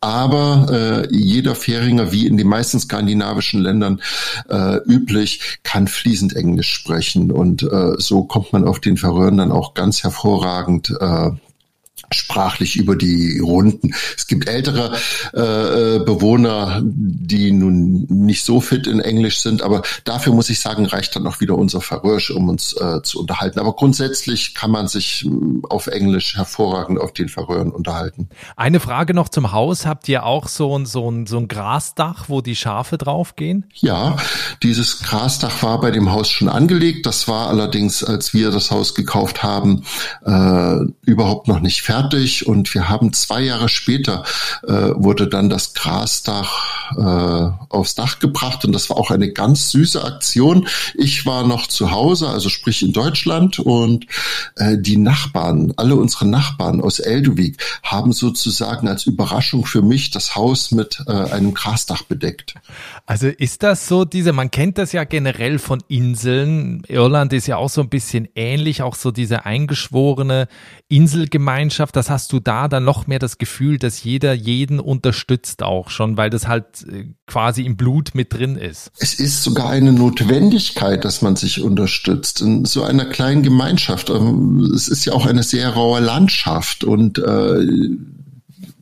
aber 0.00 0.68
äh, 0.70 1.14
jeder 1.14 1.54
Färinger, 1.54 2.10
wie 2.10 2.26
in 2.26 2.38
den 2.38 2.48
meisten 2.48 2.80
skandinavischen 2.80 3.60
Ländern 3.60 4.00
äh, 4.48 4.78
üblich, 4.86 5.58
kann 5.62 5.88
fließend 5.88 6.34
Englisch 6.34 6.72
sprechen 6.72 7.30
und 7.30 7.62
äh, 7.64 7.92
so 7.98 8.24
kommt 8.24 8.54
man 8.54 8.66
auf 8.66 8.80
den 8.80 8.96
Färöern 8.96 9.36
dann 9.36 9.52
auch 9.52 9.74
ganz 9.74 10.02
hervorragend 10.02 10.90
äh, 11.00 11.32
sprachlich 12.12 12.76
über 12.76 12.96
die 12.96 13.38
Runden. 13.38 13.94
Es 14.16 14.26
gibt 14.26 14.48
ältere 14.48 14.96
äh, 15.34 15.96
äh, 15.96 15.98
Bewohner, 16.00 16.80
die 16.82 17.52
nun 17.52 18.06
nicht 18.08 18.44
so 18.44 18.60
fit 18.60 18.86
in 18.86 19.00
Englisch 19.00 19.40
sind, 19.40 19.62
aber 19.62 19.82
dafür 20.04 20.32
muss 20.32 20.50
ich 20.50 20.60
sagen, 20.60 20.86
reicht 20.86 21.14
dann 21.14 21.26
auch 21.26 21.40
wieder 21.40 21.56
unser 21.56 21.80
Verrösch, 21.80 22.30
um 22.30 22.48
uns 22.48 22.72
äh, 22.74 23.02
zu 23.02 23.20
unterhalten. 23.20 23.60
Aber 23.60 23.74
grundsätzlich 23.74 24.54
kann 24.54 24.70
man 24.70 24.88
sich 24.88 25.24
mm, 25.24 25.64
auf 25.68 25.86
Englisch 25.86 26.36
hervorragend 26.36 27.00
auf 27.00 27.12
den 27.12 27.28
Verröhren 27.28 27.70
unterhalten. 27.70 28.28
Eine 28.56 28.80
Frage 28.80 29.14
noch 29.14 29.28
zum 29.28 29.52
Haus. 29.52 29.86
Habt 29.86 30.08
ihr 30.08 30.24
auch 30.24 30.48
so 30.48 30.76
ein, 30.76 30.86
so 30.86 31.10
ein, 31.10 31.26
so 31.26 31.38
ein 31.38 31.48
Grasdach, 31.48 32.28
wo 32.28 32.40
die 32.40 32.56
Schafe 32.56 32.98
draufgehen? 32.98 33.66
Ja, 33.74 34.16
dieses 34.62 35.00
Grasdach 35.00 35.62
war 35.62 35.80
bei 35.80 35.90
dem 35.90 36.10
Haus 36.10 36.28
schon 36.28 36.48
angelegt. 36.48 37.06
Das 37.06 37.28
war 37.28 37.48
allerdings, 37.48 38.02
als 38.02 38.34
wir 38.34 38.50
das 38.50 38.70
Haus 38.70 38.94
gekauft 38.94 39.42
haben, 39.42 39.84
äh, 40.24 40.76
überhaupt 41.04 41.46
noch 41.46 41.60
nicht 41.60 41.82
fertig 41.82 41.89
und 42.46 42.72
wir 42.74 42.88
haben 42.88 43.12
zwei 43.12 43.42
Jahre 43.42 43.68
später 43.68 44.24
äh, 44.66 44.72
wurde 44.94 45.26
dann 45.26 45.48
das 45.48 45.74
Grasdach 45.74 46.96
äh, 46.96 47.74
aufs 47.74 47.94
Dach 47.94 48.18
gebracht 48.18 48.64
und 48.64 48.72
das 48.72 48.90
war 48.90 48.96
auch 48.96 49.10
eine 49.10 49.32
ganz 49.32 49.70
süße 49.70 50.02
Aktion. 50.02 50.68
Ich 50.94 51.26
war 51.26 51.46
noch 51.46 51.66
zu 51.66 51.90
Hause, 51.90 52.28
also 52.28 52.48
sprich 52.48 52.82
in 52.82 52.92
Deutschland 52.92 53.58
und 53.58 54.06
äh, 54.56 54.76
die 54.78 54.96
Nachbarn, 54.96 55.72
alle 55.76 55.96
unsere 55.96 56.26
Nachbarn 56.26 56.80
aus 56.80 56.98
Elduvik 56.98 57.62
haben 57.82 58.12
sozusagen 58.12 58.88
als 58.88 59.06
Überraschung 59.06 59.66
für 59.66 59.82
mich 59.82 60.10
das 60.10 60.36
Haus 60.36 60.70
mit 60.70 61.02
äh, 61.06 61.12
einem 61.12 61.54
Grasdach 61.54 62.02
bedeckt. 62.02 62.54
Also 63.06 63.26
ist 63.26 63.62
das 63.62 63.88
so, 63.88 64.04
diese, 64.04 64.32
man 64.32 64.50
kennt 64.50 64.78
das 64.78 64.92
ja 64.92 65.04
generell 65.04 65.58
von 65.58 65.82
Inseln. 65.88 66.82
Irland 66.88 67.32
ist 67.32 67.46
ja 67.46 67.56
auch 67.56 67.70
so 67.70 67.80
ein 67.80 67.88
bisschen 67.88 68.28
ähnlich, 68.34 68.82
auch 68.82 68.94
so 68.94 69.10
diese 69.10 69.44
eingeschworene 69.44 70.48
Inselgemeinschaft. 70.88 71.79
Das 71.92 72.10
hast 72.10 72.32
du 72.32 72.40
da 72.40 72.68
dann 72.68 72.84
noch 72.84 73.06
mehr 73.06 73.18
das 73.18 73.38
Gefühl, 73.38 73.78
dass 73.78 74.04
jeder 74.04 74.32
jeden 74.32 74.80
unterstützt 74.80 75.62
auch 75.62 75.90
schon, 75.90 76.16
weil 76.16 76.30
das 76.30 76.46
halt 76.48 76.86
äh, 76.90 77.06
quasi 77.26 77.62
im 77.62 77.76
Blut 77.76 78.10
mit 78.14 78.32
drin 78.32 78.56
ist. 78.56 78.90
Es 78.98 79.14
ist 79.14 79.42
sogar 79.42 79.70
eine 79.70 79.92
Notwendigkeit, 79.92 81.04
dass 81.04 81.22
man 81.22 81.36
sich 81.36 81.62
unterstützt. 81.62 82.40
In 82.40 82.64
so 82.64 82.82
einer 82.82 83.06
kleinen 83.06 83.42
Gemeinschaft. 83.42 84.10
Ähm, 84.10 84.72
es 84.74 84.88
ist 84.88 85.04
ja 85.04 85.12
auch 85.12 85.26
eine 85.26 85.42
sehr 85.42 85.70
raue 85.70 86.00
Landschaft 86.00 86.84
und 86.84 87.18
äh, 87.18 87.66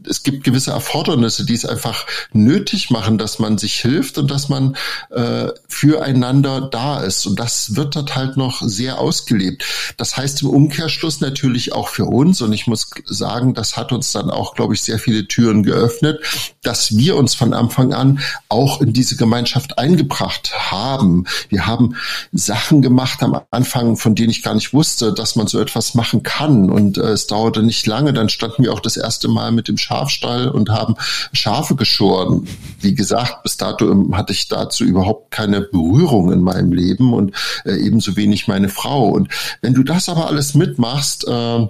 es 0.08 0.22
gibt 0.22 0.44
gewisse 0.44 0.70
Erfordernisse, 0.70 1.44
die 1.44 1.54
es 1.54 1.64
einfach 1.64 2.06
nötig 2.32 2.90
machen, 2.90 3.18
dass 3.18 3.38
man 3.38 3.58
sich 3.58 3.74
hilft 3.74 4.18
und 4.18 4.30
dass 4.30 4.48
man 4.48 4.76
äh, 5.10 5.48
füreinander 5.68 6.62
da 6.62 7.00
ist. 7.00 7.26
Und 7.26 7.38
das 7.38 7.76
wird 7.76 7.96
dort 7.96 8.16
halt 8.16 8.36
noch 8.36 8.62
sehr 8.62 8.98
ausgelebt. 8.98 9.64
Das 9.96 10.16
heißt 10.16 10.42
im 10.42 10.50
Umkehrschluss 10.50 11.20
natürlich 11.20 11.72
auch 11.72 11.88
für 11.88 12.06
uns. 12.06 12.40
Und 12.42 12.52
ich 12.52 12.66
muss 12.66 12.90
sagen, 13.04 13.54
das 13.54 13.76
hat 13.76 13.92
uns 13.92 14.12
dann 14.12 14.30
auch, 14.30 14.54
glaube 14.54 14.74
ich, 14.74 14.82
sehr 14.82 14.98
viele 14.98 15.26
Türen 15.26 15.62
geöffnet, 15.62 16.20
dass 16.62 16.96
wir 16.96 17.16
uns 17.16 17.34
von 17.34 17.52
Anfang 17.52 17.92
an 17.92 18.20
auch 18.48 18.80
in 18.80 18.92
diese 18.92 19.16
Gemeinschaft 19.16 19.78
eingebracht 19.78 20.52
haben. 20.70 21.24
Wir 21.48 21.66
haben 21.66 21.96
Sachen 22.32 22.82
gemacht 22.82 23.22
am 23.22 23.40
Anfang, 23.50 23.96
von 23.96 24.14
denen 24.14 24.30
ich 24.30 24.42
gar 24.42 24.54
nicht 24.54 24.72
wusste, 24.72 25.12
dass 25.12 25.36
man 25.36 25.46
so 25.46 25.60
etwas 25.60 25.94
machen 25.94 26.22
kann. 26.22 26.70
Und 26.70 26.98
äh, 26.98 27.10
es 27.10 27.26
dauerte 27.26 27.62
nicht 27.62 27.86
lange. 27.86 28.12
Dann 28.12 28.28
standen 28.28 28.62
wir 28.64 28.72
auch 28.72 28.80
das 28.80 28.96
erste 28.96 29.28
Mal 29.28 29.52
mit 29.52 29.68
dem 29.68 29.78
Schaf 29.78 29.97
Schafstall 29.98 30.48
und 30.48 30.70
haben 30.70 30.94
Schafe 31.32 31.74
geschoren. 31.74 32.46
Wie 32.80 32.94
gesagt, 32.94 33.42
bis 33.42 33.56
dato 33.56 33.92
hatte 34.12 34.32
ich 34.32 34.48
dazu 34.48 34.84
überhaupt 34.84 35.30
keine 35.30 35.60
Berührung 35.60 36.32
in 36.32 36.40
meinem 36.40 36.72
Leben 36.72 37.12
und 37.12 37.34
äh, 37.64 37.74
ebenso 37.74 38.16
wenig 38.16 38.46
meine 38.46 38.68
Frau. 38.68 39.08
Und 39.08 39.28
wenn 39.60 39.74
du 39.74 39.82
das 39.82 40.08
aber 40.08 40.28
alles 40.28 40.54
mitmachst, 40.54 41.26
äh, 41.26 41.66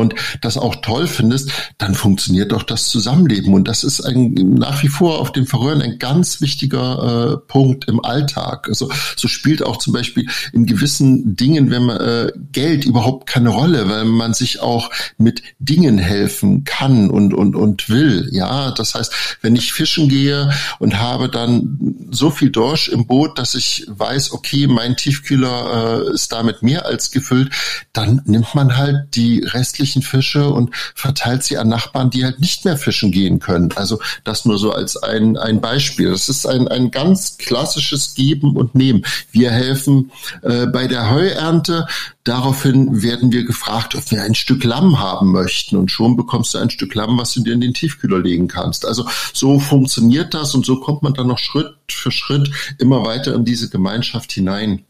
und 0.00 0.14
das 0.40 0.56
auch 0.56 0.76
toll 0.76 1.06
findest, 1.06 1.50
dann 1.78 1.94
funktioniert 1.94 2.52
doch 2.52 2.62
das 2.62 2.88
Zusammenleben. 2.88 3.54
Und 3.54 3.68
das 3.68 3.84
ist 3.84 4.00
ein, 4.00 4.32
nach 4.34 4.82
wie 4.82 4.88
vor 4.88 5.20
auf 5.20 5.32
dem 5.32 5.46
Verröhren 5.46 5.82
ein 5.82 5.98
ganz 5.98 6.40
wichtiger 6.40 7.32
äh, 7.32 7.36
Punkt 7.48 7.88
im 7.88 8.04
Alltag. 8.04 8.68
Also 8.68 8.90
so 9.16 9.28
spielt 9.28 9.62
auch 9.62 9.76
zum 9.76 9.92
Beispiel 9.92 10.26
in 10.52 10.66
gewissen 10.66 11.36
Dingen, 11.36 11.70
wenn 11.70 11.84
man 11.84 12.00
äh, 12.00 12.32
Geld 12.52 12.84
überhaupt 12.84 13.26
keine 13.26 13.50
Rolle, 13.50 13.88
weil 13.88 14.04
man 14.04 14.34
sich 14.34 14.60
auch 14.60 14.90
mit 15.18 15.42
Dingen 15.58 15.98
helfen 15.98 16.64
kann 16.64 17.10
und 17.10 17.34
und 17.34 17.54
und 17.54 17.88
will. 17.88 18.28
Ja, 18.32 18.70
das 18.70 18.94
heißt, 18.94 19.38
wenn 19.42 19.56
ich 19.56 19.72
fischen 19.72 20.08
gehe 20.08 20.50
und 20.78 20.98
habe 20.98 21.28
dann 21.28 22.08
so 22.10 22.30
viel 22.30 22.50
Dorsch 22.50 22.88
im 22.88 23.06
Boot, 23.06 23.38
dass 23.38 23.54
ich 23.54 23.86
weiß, 23.88 24.32
okay, 24.32 24.66
mein 24.66 24.96
Tiefkühler 24.96 26.06
äh, 26.08 26.14
ist 26.14 26.32
damit 26.32 26.62
mehr 26.62 26.86
als 26.86 27.10
gefüllt, 27.10 27.52
dann 27.92 28.22
nimmt 28.24 28.54
man 28.54 28.76
halt 28.76 29.14
die 29.14 29.40
restlichen 29.40 29.81
restlichen 29.82 30.02
Fische 30.02 30.48
und 30.48 30.70
verteilt 30.94 31.42
sie 31.42 31.58
an 31.58 31.68
Nachbarn, 31.68 32.10
die 32.10 32.24
halt 32.24 32.40
nicht 32.40 32.64
mehr 32.64 32.76
fischen 32.76 33.10
gehen 33.10 33.40
können. 33.40 33.70
Also 33.74 34.00
das 34.24 34.44
nur 34.44 34.58
so 34.58 34.72
als 34.72 34.96
ein, 34.96 35.36
ein 35.36 35.60
Beispiel. 35.60 36.10
Das 36.10 36.28
ist 36.28 36.46
ein, 36.46 36.68
ein 36.68 36.90
ganz 36.90 37.36
klassisches 37.36 38.14
Geben 38.14 38.56
und 38.56 38.74
Nehmen. 38.74 39.04
Wir 39.32 39.50
helfen 39.50 40.12
äh, 40.42 40.66
bei 40.66 40.86
der 40.86 41.10
Heuernte. 41.10 41.86
Daraufhin 42.24 43.02
werden 43.02 43.32
wir 43.32 43.44
gefragt, 43.44 43.96
ob 43.96 44.08
wir 44.12 44.22
ein 44.22 44.36
Stück 44.36 44.62
Lamm 44.62 45.00
haben 45.00 45.32
möchten. 45.32 45.76
Und 45.76 45.90
schon 45.90 46.16
bekommst 46.16 46.54
du 46.54 46.58
ein 46.58 46.70
Stück 46.70 46.94
Lamm, 46.94 47.18
was 47.18 47.32
du 47.32 47.42
dir 47.42 47.54
in 47.54 47.60
den 47.60 47.74
Tiefkühler 47.74 48.20
legen 48.20 48.46
kannst. 48.46 48.86
Also 48.86 49.06
so 49.32 49.58
funktioniert 49.58 50.32
das 50.32 50.54
und 50.54 50.64
so 50.64 50.78
kommt 50.78 51.02
man 51.02 51.14
dann 51.14 51.26
noch 51.26 51.38
Schritt 51.38 51.74
für 51.90 52.12
Schritt 52.12 52.50
immer 52.78 53.04
weiter 53.04 53.34
in 53.34 53.44
diese 53.44 53.68
Gemeinschaft 53.68 54.30
hinein. 54.32 54.84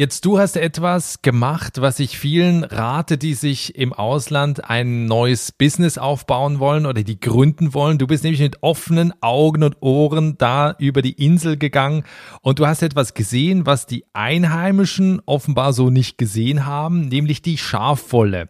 Jetzt 0.00 0.24
du 0.26 0.38
hast 0.38 0.56
etwas 0.56 1.22
gemacht, 1.22 1.80
was 1.80 1.98
ich 1.98 2.20
vielen 2.20 2.62
rate, 2.62 3.18
die 3.18 3.34
sich 3.34 3.74
im 3.74 3.92
Ausland 3.92 4.70
ein 4.70 5.06
neues 5.06 5.50
Business 5.50 5.98
aufbauen 5.98 6.60
wollen 6.60 6.86
oder 6.86 7.02
die 7.02 7.18
gründen 7.18 7.74
wollen. 7.74 7.98
Du 7.98 8.06
bist 8.06 8.22
nämlich 8.22 8.40
mit 8.40 8.62
offenen 8.62 9.12
Augen 9.20 9.64
und 9.64 9.82
Ohren 9.82 10.38
da 10.38 10.76
über 10.78 11.02
die 11.02 11.14
Insel 11.14 11.56
gegangen 11.56 12.04
und 12.42 12.60
du 12.60 12.66
hast 12.68 12.84
etwas 12.84 13.14
gesehen, 13.14 13.66
was 13.66 13.86
die 13.86 14.04
Einheimischen 14.12 15.20
offenbar 15.26 15.72
so 15.72 15.90
nicht 15.90 16.16
gesehen 16.16 16.64
haben, 16.64 17.08
nämlich 17.08 17.42
die 17.42 17.58
Schafwolle 17.58 18.48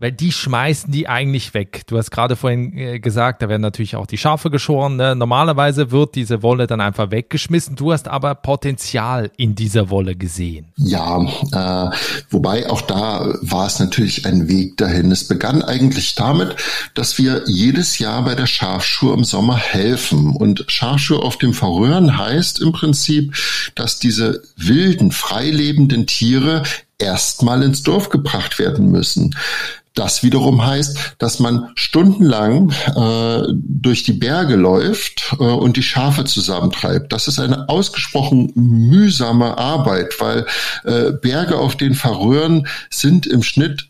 weil 0.00 0.12
die 0.12 0.30
schmeißen 0.30 0.92
die 0.92 1.08
eigentlich 1.08 1.54
weg. 1.54 1.82
Du 1.88 1.98
hast 1.98 2.12
gerade 2.12 2.36
vorhin 2.36 2.76
äh, 2.76 3.00
gesagt, 3.00 3.42
da 3.42 3.48
werden 3.48 3.62
natürlich 3.62 3.96
auch 3.96 4.06
die 4.06 4.16
Schafe 4.16 4.48
geschoren. 4.48 4.96
Ne? 4.96 5.16
Normalerweise 5.16 5.90
wird 5.90 6.14
diese 6.14 6.42
Wolle 6.42 6.68
dann 6.68 6.80
einfach 6.80 7.10
weggeschmissen. 7.10 7.74
Du 7.74 7.92
hast 7.92 8.06
aber 8.06 8.36
Potenzial 8.36 9.32
in 9.36 9.56
dieser 9.56 9.90
Wolle 9.90 10.14
gesehen. 10.14 10.66
Ja, 10.76 11.20
äh, 11.52 11.96
wobei 12.30 12.70
auch 12.70 12.82
da 12.82 13.34
war 13.42 13.66
es 13.66 13.80
natürlich 13.80 14.24
ein 14.24 14.48
Weg 14.48 14.76
dahin. 14.76 15.10
Es 15.10 15.26
begann 15.26 15.62
eigentlich 15.62 16.14
damit, 16.14 16.54
dass 16.94 17.18
wir 17.18 17.42
jedes 17.46 17.98
Jahr 17.98 18.22
bei 18.22 18.36
der 18.36 18.46
Schafschuhe 18.46 19.14
im 19.14 19.24
Sommer 19.24 19.56
helfen. 19.56 20.36
Und 20.36 20.64
Schafschuhe 20.68 21.22
auf 21.22 21.38
dem 21.38 21.52
Verröhren 21.52 22.16
heißt 22.16 22.60
im 22.60 22.70
Prinzip, 22.70 23.34
dass 23.74 23.98
diese 23.98 24.42
wilden, 24.56 25.10
freilebenden 25.10 26.06
Tiere 26.06 26.62
erstmal 26.98 27.62
ins 27.62 27.82
Dorf 27.82 28.08
gebracht 28.08 28.58
werden 28.58 28.90
müssen. 28.90 29.34
Das 29.98 30.22
wiederum 30.22 30.64
heißt, 30.64 31.16
dass 31.18 31.40
man 31.40 31.70
stundenlang 31.74 32.70
äh, 32.94 33.52
durch 33.52 34.04
die 34.04 34.12
Berge 34.12 34.54
läuft 34.54 35.34
äh, 35.40 35.42
und 35.42 35.76
die 35.76 35.82
Schafe 35.82 36.24
zusammentreibt. 36.24 37.12
Das 37.12 37.26
ist 37.26 37.40
eine 37.40 37.68
ausgesprochen 37.68 38.52
mühsame 38.54 39.58
Arbeit, 39.58 40.14
weil 40.20 40.46
äh, 40.84 41.10
Berge 41.10 41.58
auf 41.58 41.74
den 41.76 41.94
Färöern 41.94 42.68
sind 42.90 43.26
im 43.26 43.42
Schnitt 43.42 43.87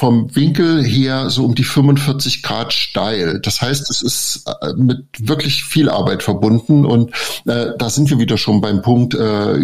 vom 0.00 0.34
Winkel 0.34 0.82
her 0.82 1.28
so 1.28 1.44
um 1.44 1.54
die 1.54 1.62
45 1.62 2.42
Grad 2.42 2.72
steil. 2.72 3.38
Das 3.38 3.60
heißt, 3.60 3.90
es 3.90 4.00
ist 4.00 4.44
äh, 4.46 4.72
mit 4.74 5.04
wirklich 5.18 5.62
viel 5.62 5.90
Arbeit 5.90 6.22
verbunden 6.22 6.86
und 6.86 7.10
äh, 7.44 7.72
da 7.76 7.90
sind 7.90 8.08
wir 8.08 8.18
wieder 8.18 8.38
schon 8.38 8.62
beim 8.62 8.80
Punkt 8.80 9.12
äh, 9.12 9.58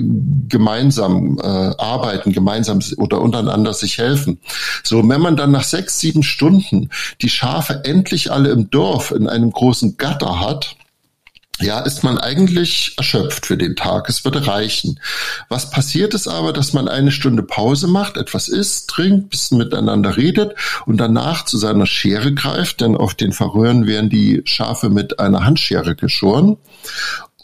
gemeinsam 0.46 1.38
äh, 1.38 1.42
arbeiten, 1.42 2.32
gemeinsam 2.32 2.80
oder 2.98 3.22
untereinander 3.22 3.72
sich 3.72 3.96
helfen. 3.96 4.38
So, 4.82 4.98
wenn 5.08 5.22
man 5.22 5.38
dann 5.38 5.52
nach 5.52 5.64
sechs, 5.64 6.00
sieben 6.00 6.22
Stunden 6.22 6.90
die 7.22 7.30
Schafe 7.30 7.80
endlich 7.84 8.30
alle 8.30 8.50
im 8.50 8.68
Dorf 8.68 9.12
in 9.12 9.30
einem 9.30 9.50
großen 9.50 9.96
Gatter 9.96 10.38
hat, 10.38 10.76
ja, 11.60 11.80
ist 11.80 12.04
man 12.04 12.18
eigentlich 12.18 12.94
erschöpft 12.98 13.46
für 13.46 13.56
den 13.56 13.76
Tag. 13.76 14.08
Es 14.08 14.24
würde 14.24 14.46
reichen. 14.46 15.00
Was 15.48 15.70
passiert 15.70 16.12
ist 16.12 16.28
aber, 16.28 16.52
dass 16.52 16.74
man 16.74 16.86
eine 16.86 17.10
Stunde 17.10 17.42
Pause 17.42 17.86
macht, 17.86 18.18
etwas 18.18 18.48
isst, 18.48 18.90
trinkt, 18.90 19.30
bisschen 19.30 19.56
miteinander 19.56 20.16
redet 20.16 20.54
und 20.84 20.98
danach 20.98 21.46
zu 21.46 21.56
seiner 21.56 21.86
Schere 21.86 22.34
greift, 22.34 22.82
denn 22.82 22.96
auf 22.96 23.14
den 23.14 23.32
Verröhren 23.32 23.86
werden 23.86 24.10
die 24.10 24.42
Schafe 24.44 24.90
mit 24.90 25.18
einer 25.18 25.44
Handschere 25.44 25.96
geschoren 25.96 26.58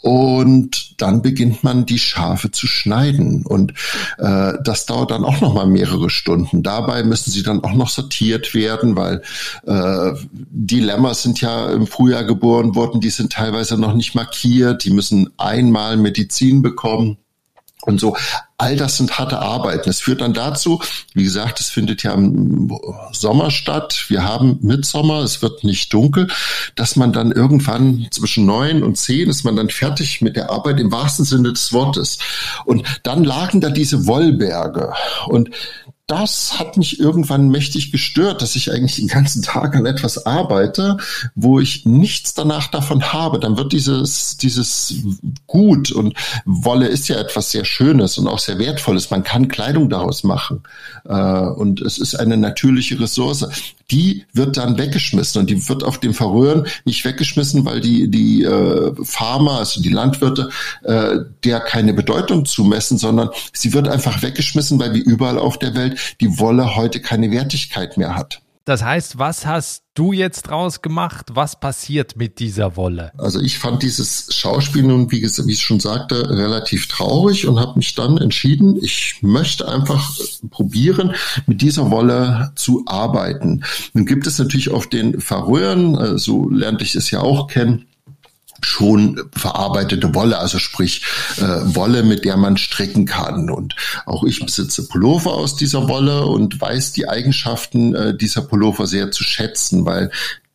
und 0.03 1.01
dann 1.01 1.21
beginnt 1.21 1.63
man 1.63 1.85
die 1.85 1.97
Schafe 1.97 2.51
zu 2.51 2.67
schneiden. 2.67 3.45
Und 3.45 3.73
äh, 4.17 4.51
das 4.61 4.85
dauert 4.85 5.11
dann 5.11 5.23
auch 5.23 5.39
noch 5.39 5.53
mal 5.53 5.65
mehrere 5.65 6.09
Stunden. 6.09 6.61
Dabei 6.61 7.03
müssen 7.03 7.31
sie 7.31 7.41
dann 7.41 7.63
auch 7.63 7.71
noch 7.71 7.87
sortiert 7.87 8.53
werden, 8.53 8.97
weil 8.97 9.21
äh, 9.65 10.11
die 10.33 10.81
Lämmer 10.81 11.13
sind 11.13 11.39
ja 11.39 11.71
im 11.71 11.87
Frühjahr 11.87 12.25
geboren 12.25 12.75
worden, 12.75 12.99
die 12.99 13.11
sind 13.11 13.31
teilweise 13.31 13.77
noch 13.77 13.93
nicht 13.93 14.13
markiert, 14.13 14.83
die 14.83 14.91
müssen 14.91 15.29
einmal 15.37 15.95
Medizin 15.95 16.61
bekommen 16.61 17.17
und 17.85 17.99
so. 17.99 18.15
All 18.57 18.75
das 18.77 18.97
sind 18.97 19.17
harte 19.19 19.39
Arbeiten. 19.39 19.89
Es 19.89 19.99
führt 19.99 20.21
dann 20.21 20.33
dazu, 20.33 20.81
wie 21.13 21.23
gesagt, 21.23 21.59
es 21.59 21.69
findet 21.69 22.03
ja 22.03 22.13
im 22.13 22.71
Sommer 23.11 23.51
statt. 23.51 24.05
Wir 24.07 24.23
haben 24.23 24.59
Mitsommer, 24.61 25.19
es 25.19 25.41
wird 25.41 25.63
nicht 25.63 25.91
dunkel, 25.91 26.27
dass 26.75 26.95
man 26.95 27.11
dann 27.11 27.31
irgendwann 27.31 28.07
zwischen 28.11 28.45
neun 28.45 28.83
und 28.83 28.97
zehn 28.97 29.29
ist 29.29 29.43
man 29.43 29.55
dann 29.55 29.69
fertig 29.69 30.21
mit 30.21 30.35
der 30.35 30.49
Arbeit 30.49 30.79
im 30.79 30.91
wahrsten 30.91 31.25
Sinne 31.25 31.51
des 31.51 31.73
Wortes. 31.73 32.19
Und 32.65 32.85
dann 33.03 33.23
lagen 33.23 33.59
da 33.59 33.69
diese 33.69 34.07
Wollberge. 34.07 34.93
Und 35.27 35.49
das 36.07 36.59
hat 36.59 36.75
mich 36.75 36.99
irgendwann 36.99 37.47
mächtig 37.47 37.91
gestört, 37.91 38.41
dass 38.41 38.57
ich 38.57 38.71
eigentlich 38.71 38.97
den 38.97 39.07
ganzen 39.07 39.41
Tag 39.41 39.73
an 39.73 39.85
etwas 39.85 40.25
arbeite, 40.25 40.97
wo 41.33 41.61
ich 41.61 41.85
nichts 41.85 42.33
danach 42.33 42.67
davon 42.67 43.13
habe. 43.13 43.39
Dann 43.39 43.57
wird 43.57 43.71
dieses, 43.71 44.35
dieses 44.35 44.95
Gut 45.47 45.93
und 45.93 46.13
Wolle 46.43 46.87
ist 46.87 47.07
ja 47.07 47.15
etwas 47.15 47.51
sehr 47.51 47.63
Schönes 47.63 48.17
und 48.17 48.27
auch 48.27 48.39
sehr 48.39 48.59
Wertvolles. 48.59 49.11
Man 49.11 49.23
kann 49.23 49.47
Kleidung 49.47 49.89
daraus 49.89 50.25
machen. 50.25 50.63
Äh, 51.05 51.13
und 51.13 51.79
es 51.79 51.97
ist 51.97 52.15
eine 52.15 52.35
natürliche 52.35 52.99
Ressource. 52.99 53.47
Die 53.89 54.25
wird 54.33 54.57
dann 54.57 54.77
weggeschmissen 54.77 55.39
und 55.39 55.49
die 55.49 55.69
wird 55.69 55.83
auf 55.83 55.99
dem 55.99 56.13
Verröhren 56.13 56.67
nicht 56.83 57.05
weggeschmissen, 57.05 57.63
weil 57.63 57.79
die, 57.79 58.09
die 58.09 58.43
äh, 58.43 58.93
Farmer, 59.03 59.59
also 59.59 59.81
die 59.81 59.89
Landwirte, 59.89 60.49
äh, 60.83 61.19
der 61.45 61.61
keine 61.61 61.93
Bedeutung 61.93 62.45
zumessen, 62.45 62.97
sondern 62.97 63.29
sie 63.53 63.73
wird 63.73 63.87
einfach 63.87 64.21
weggeschmissen, 64.21 64.79
weil 64.79 64.93
wie 64.93 64.99
überall 64.99 65.37
auf 65.37 65.59
der 65.59 65.75
Welt 65.75 65.92
die 66.21 66.39
Wolle 66.39 66.75
heute 66.75 67.01
keine 67.01 67.31
Wertigkeit 67.31 67.97
mehr 67.97 68.15
hat. 68.15 68.43
Das 68.65 68.81
heißt, 68.81 69.19
was 69.19 69.45
hast 69.45 69.83
du 69.93 70.13
jetzt 70.13 70.43
draus 70.43 70.81
gemacht? 70.81 71.31
Was 71.33 71.59
passiert 71.59 72.15
mit 72.15 72.39
dieser 72.39 72.77
Wolle? 72.77 73.11
Also 73.17 73.41
ich 73.41 73.59
fand 73.59 73.83
dieses 73.83 74.33
Schauspiel 74.33 74.83
nun, 74.83 75.11
wie, 75.11 75.21
wie 75.21 75.51
ich 75.51 75.61
schon 75.61 75.81
sagte, 75.81 76.29
relativ 76.29 76.87
traurig 76.87 77.45
und 77.45 77.59
habe 77.59 77.75
mich 77.75 77.93
dann 77.93 78.17
entschieden, 78.17 78.77
ich 78.81 79.17
möchte 79.21 79.67
einfach 79.67 80.17
probieren, 80.49 81.13
mit 81.45 81.61
dieser 81.61 81.91
Wolle 81.91 82.53
zu 82.55 82.83
arbeiten. 82.85 83.65
Nun 83.93 84.05
gibt 84.05 84.27
es 84.27 84.39
natürlich 84.39 84.71
auf 84.71 84.87
den 84.87 85.19
Färöern, 85.19 85.95
äh, 85.95 86.17
so 86.17 86.49
lernte 86.49 86.85
ich 86.85 86.95
es 86.95 87.11
ja 87.11 87.19
auch 87.19 87.47
kennen, 87.47 87.85
schon 88.65 89.21
verarbeitete 89.35 90.13
Wolle, 90.15 90.37
also 90.37 90.59
sprich 90.59 91.03
äh, 91.37 91.41
Wolle, 91.75 92.03
mit 92.03 92.25
der 92.25 92.37
man 92.37 92.57
stricken 92.57 93.05
kann. 93.05 93.49
Und 93.49 93.75
auch 94.05 94.23
ich 94.23 94.45
besitze 94.45 94.87
Pullover 94.87 95.33
aus 95.33 95.55
dieser 95.55 95.87
Wolle 95.87 96.25
und 96.25 96.59
weiß 96.59 96.91
die 96.91 97.07
Eigenschaften 97.07 97.95
äh, 97.95 98.17
dieser 98.17 98.41
Pullover 98.41 98.87
sehr 98.87 99.11
zu 99.11 99.23
schätzen, 99.23 99.85
weil 99.85 100.11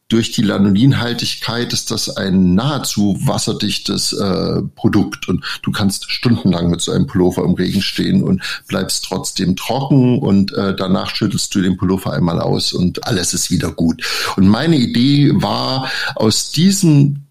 durch 0.09 0.33
die 0.33 0.43
Lanolinhaltigkeit 0.43 1.73
ist 1.75 1.91
das 1.91 2.17
ein 2.17 2.55
nahezu 2.55 3.19
wasserdichtes 3.21 4.15
äh, 4.15 4.63
Produkt 4.75 5.29
und 5.29 5.45
du 5.63 5.71
kannst 5.71 6.11
stundenlang 6.11 6.71
mit 6.71 6.81
so 6.81 6.93
einem 6.93 7.07
Pullover 7.07 7.45
im 7.45 7.53
Regen 7.53 7.83
stehen 7.83 8.23
und 8.23 8.43
bleibst 8.69 9.05
trotzdem 9.05 9.55
trocken 9.55 10.19
und 10.19 10.53
äh, 10.55 10.75
danach 10.75 11.15
schüttelst 11.15 11.55
du 11.55 11.61
den 11.61 11.77
Pullover 11.77 12.15
einmal 12.15 12.41
aus 12.41 12.73
und 12.73 13.07
alles 13.07 13.35
ist 13.35 13.51
wieder 13.51 13.71
gut. 13.71 14.03
Und 14.37 14.49
meine 14.49 14.77
Idee 14.77 15.31
war 15.35 15.91
aus 16.15 16.53
diesem 16.53 17.28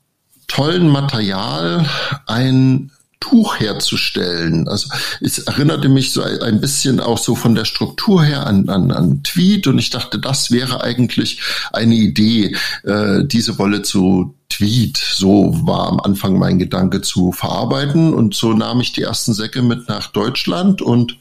tollen 0.47 0.89
Material 0.89 1.85
ein 2.25 2.91
Tuch 3.19 3.59
herzustellen. 3.59 4.67
Also 4.67 4.89
es 5.21 5.39
erinnerte 5.39 5.89
mich 5.89 6.13
so 6.13 6.21
ein 6.21 6.61
bisschen 6.61 6.99
auch 6.99 7.17
so 7.17 7.35
von 7.35 7.55
der 7.55 7.65
Struktur 7.65 8.23
her 8.23 8.45
an, 8.45 8.69
an, 8.69 8.91
an 8.91 9.23
Tweet 9.23 9.67
und 9.67 9.79
ich 9.79 9.89
dachte, 9.89 10.19
das 10.19 10.51
wäre 10.51 10.81
eigentlich 10.81 11.41
eine 11.73 11.95
Idee, 11.95 12.55
äh, 12.83 13.25
diese 13.25 13.57
Wolle 13.57 13.81
zu 13.81 14.35
Tweet, 14.49 14.97
so 14.97 15.59
war 15.65 15.87
am 15.87 15.99
Anfang 15.99 16.39
mein 16.39 16.57
Gedanke 16.57 17.01
zu 17.01 17.31
verarbeiten 17.31 18.13
und 18.13 18.33
so 18.33 18.53
nahm 18.53 18.79
ich 18.79 18.93
die 18.93 19.01
ersten 19.01 19.33
Säcke 19.33 19.61
mit 19.61 19.89
nach 19.89 20.07
Deutschland 20.07 20.81
und 20.81 21.17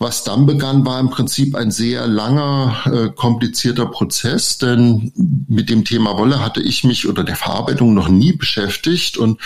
was 0.00 0.24
dann 0.24 0.46
begann, 0.46 0.86
war 0.86 0.98
im 0.98 1.10
Prinzip 1.10 1.54
ein 1.54 1.70
sehr 1.70 2.06
langer, 2.06 2.74
äh, 2.86 3.10
komplizierter 3.10 3.84
Prozess, 3.84 4.56
denn 4.56 5.12
mit 5.46 5.68
dem 5.68 5.84
Thema 5.84 6.16
Wolle 6.16 6.42
hatte 6.42 6.62
ich 6.62 6.84
mich 6.84 7.06
oder 7.06 7.22
der 7.22 7.36
Verarbeitung 7.36 7.92
noch 7.92 8.08
nie 8.08 8.32
beschäftigt 8.32 9.18
und 9.18 9.38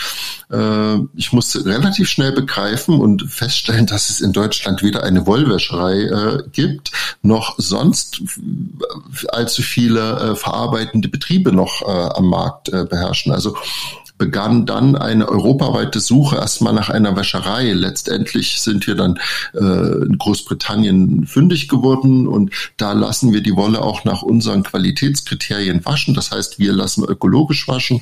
äh, 0.49 0.95
ich 1.13 1.33
musste 1.33 1.65
relativ 1.65 2.09
schnell 2.09 2.31
begreifen 2.31 3.01
und 3.01 3.23
feststellen, 3.29 3.85
dass 3.85 4.09
es 4.09 4.21
in 4.21 4.31
Deutschland 4.31 4.81
weder 4.81 5.03
eine 5.03 5.27
Wollwäscherei 5.27 6.03
äh, 6.03 6.43
gibt, 6.53 6.93
noch 7.21 7.55
sonst 7.57 8.21
allzu 9.27 9.61
viele 9.61 10.19
äh, 10.19 10.35
verarbeitende 10.37 11.09
Betriebe 11.09 11.51
noch 11.51 11.81
äh, 11.81 11.85
am 11.85 12.29
Markt 12.29 12.69
äh, 12.69 12.85
beherrschen. 12.85 13.33
Also 13.33 13.57
begann 14.17 14.65
dann 14.65 14.95
eine 14.95 15.27
europaweite 15.27 15.99
Suche 15.99 16.37
erstmal 16.37 16.73
nach 16.73 16.89
einer 16.89 17.15
Wäscherei. 17.15 17.73
Letztendlich 17.73 18.61
sind 18.61 18.87
wir 18.87 18.95
dann 18.95 19.19
äh, 19.53 20.05
in 20.05 20.17
Großbritannien 20.17 21.25
fündig 21.25 21.67
geworden 21.67 22.27
und 22.27 22.51
da 22.77 22.93
lassen 22.93 23.33
wir 23.33 23.41
die 23.41 23.55
Wolle 23.55 23.81
auch 23.81 24.05
nach 24.05 24.21
unseren 24.21 24.63
Qualitätskriterien 24.63 25.85
waschen. 25.85 26.13
Das 26.13 26.31
heißt, 26.31 26.59
wir 26.59 26.73
lassen 26.73 27.03
ökologisch 27.03 27.67
waschen 27.67 28.01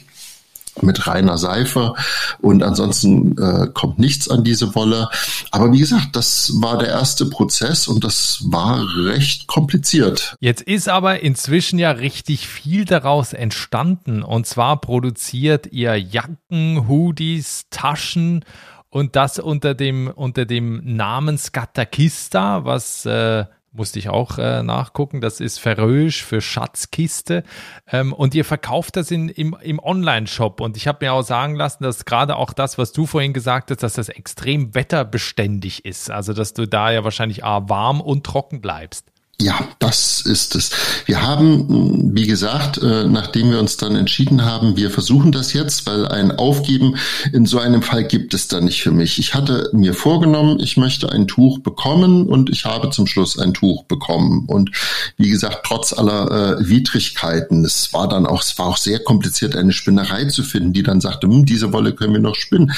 mit 0.82 1.08
reiner 1.08 1.38
Seife 1.38 1.94
und 2.42 2.64
ansonsten 2.64 3.38
äh, 3.38 3.68
kommt 3.74 4.00
nichts 4.00 4.30
an 4.30 4.44
diese 4.44 4.76
Wolle. 4.76 5.10
Aber 5.52 5.72
wie 5.72 5.80
gesagt, 5.80 6.16
das 6.16 6.52
war 6.62 6.78
der 6.78 6.90
erste 6.90 7.28
Prozess 7.28 7.88
und 7.88 8.04
das 8.04 8.44
war 8.46 8.84
recht 9.06 9.48
kompliziert. 9.48 10.36
Jetzt 10.40 10.62
ist 10.62 10.90
aber 10.90 11.20
inzwischen 11.22 11.80
ja 11.80 11.92
richtig 11.92 12.48
viel 12.48 12.86
daraus 12.86 13.34
entstanden 13.34 14.24
und 14.24 14.48
zwar 14.48 14.82
produziert 14.82 15.68
ihr 15.72 15.96
Jacken, 16.00 16.88
Hoodies, 16.88 17.66
Taschen 17.70 18.44
und 18.90 19.16
das 19.16 19.40
unter 19.40 19.74
dem 19.74 20.08
unter 20.08 20.46
dem 20.46 20.82
Namen 20.84 21.38
Skatakista, 21.38 22.66
was 22.66 23.06
äh, 23.06 23.46
musste 23.74 24.00
ich 24.00 24.10
auch 24.10 24.38
äh, 24.38 24.64
nachgucken. 24.64 25.20
Das 25.20 25.40
ist 25.40 25.60
Färöisch 25.60 26.24
für 26.24 26.42
Schatzkiste. 26.42 27.44
Ähm, 27.92 28.14
und 28.14 28.36
ihr 28.36 28.46
verkauft 28.46 28.96
das 28.96 29.12
in, 29.12 29.30
im, 29.30 29.56
im 29.62 29.80
Online-Shop. 29.80 30.62
Und 30.62 30.78
ich 30.78 30.88
habe 30.88 31.06
mir 31.06 31.14
auch 31.14 31.24
sagen 31.24 31.56
lassen, 31.56 31.84
dass 31.84 32.06
gerade 32.06 32.38
auch 32.38 32.54
das, 32.54 32.78
was 32.78 32.92
du 32.92 33.06
vorhin 33.06 33.34
gesagt 33.34 33.72
hast, 33.72 33.84
dass 33.84 33.94
das 33.94 34.10
extrem 34.10 34.76
wetterbeständig 34.76 35.86
ist. 35.86 36.12
Also, 36.12 36.34
dass 36.34 36.54
du 36.54 36.68
da 36.68 36.92
ja 36.92 37.04
wahrscheinlich 37.04 37.44
A, 37.44 37.68
warm 37.68 38.00
und 38.00 38.26
trocken 38.26 38.62
bleibst. 38.62 39.12
Ja, 39.42 39.68
das 39.80 40.22
ist 40.22 40.56
es. 40.56 40.70
Wir 41.06 41.22
haben, 41.22 42.16
wie 42.16 42.28
gesagt, 42.28 42.78
äh, 42.78 43.06
nachdem 43.06 43.50
wir 43.50 43.60
uns 43.60 43.78
dann 43.78 43.96
entschieden 43.96 44.46
haben, 44.46 44.78
wir 44.78 44.92
versuchen 44.92 45.32
das 45.32 45.54
jetzt, 45.54 45.86
weil 45.88 46.08
ein 46.08 46.32
Aufgeben 46.32 46.96
in 47.34 47.46
so 47.46 47.60
einem 47.60 47.82
Fall 47.82 48.06
gibt 48.06 48.34
es 48.36 48.48
da 48.48 48.62
nicht 48.62 48.84
für 48.84 48.92
mich. 48.92 49.18
Ich 49.18 49.34
hatte 49.34 49.70
mir 49.74 49.96
vorgenommen, 49.96 50.60
ich 50.62 50.78
möchte 50.78 51.12
ein 51.12 51.28
Tuch 51.28 51.60
bekommen 51.60 52.28
und 52.28 52.52
ich 52.52 52.64
habe 52.66 52.92
zum 52.92 53.08
Schluss 53.08 53.38
ein 53.38 53.54
Tuch 53.54 53.84
bekommen. 53.86 54.46
Und 54.48 54.72
wie 55.18 55.32
gesagt, 55.32 55.66
trotz 55.66 55.94
aller 55.94 56.60
äh, 56.60 56.70
Widrigkeiten, 56.70 57.66
es 57.66 57.92
war 57.92 58.08
dann 58.08 58.28
auch, 58.28 58.44
es 58.44 58.58
war 58.60 58.68
auch 58.68 58.78
sehr 58.78 59.00
kompliziert, 59.00 59.56
eine 59.56 59.74
Spinnerei 59.74 60.26
zu 60.26 60.44
finden, 60.44 60.74
die 60.74 60.84
dann 60.84 61.02
sagte, 61.02 61.28
hm, 61.28 61.46
diese 61.46 61.74
Wolle 61.74 61.94
können 61.94 62.14
wir 62.14 62.22
noch 62.22 62.36
spinnen. 62.36 62.72